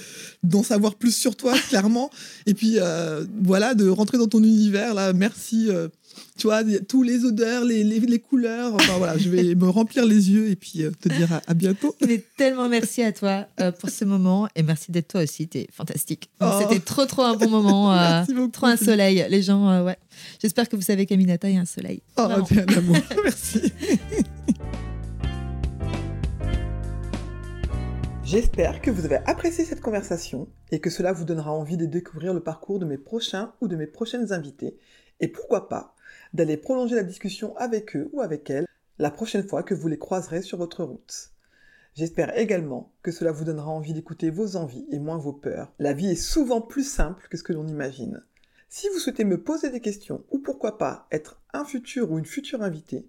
[0.42, 2.10] d'en savoir plus sur toi, clairement.
[2.46, 5.12] Et puis, euh, voilà, de rentrer dans ton univers, là.
[5.12, 5.68] Merci.
[6.16, 8.74] Euh, tu vois, tous les odeurs, les, les, couleurs.
[8.74, 11.94] Enfin voilà, je vais me remplir les yeux et puis euh, te dire à, bientôt.
[12.06, 15.48] Mais tellement merci à toi euh, pour ce moment et merci d'être toi aussi.
[15.48, 16.30] T'es fantastique.
[16.40, 16.46] Oh.
[16.60, 17.92] C'était trop trop un bon moment.
[17.92, 19.24] Euh, merci beaucoup, trop un soleil.
[19.30, 19.96] Les gens, ouais.
[20.40, 22.02] J'espère que vous savez qu'Aminata est un soleil.
[22.16, 22.96] Oh, bien d'amour.
[23.24, 23.72] merci.
[28.24, 32.34] J'espère que vous avez apprécié cette conversation et que cela vous donnera envie de découvrir
[32.34, 34.76] le parcours de mes prochains ou de mes prochaines invités
[35.20, 35.95] et pourquoi pas
[36.34, 38.66] d'aller prolonger la discussion avec eux ou avec elles
[38.98, 41.30] la prochaine fois que vous les croiserez sur votre route.
[41.94, 45.72] J'espère également que cela vous donnera envie d'écouter vos envies et moins vos peurs.
[45.78, 48.22] La vie est souvent plus simple que ce que l'on imagine.
[48.68, 52.26] Si vous souhaitez me poser des questions ou pourquoi pas être un futur ou une
[52.26, 53.08] future invitée,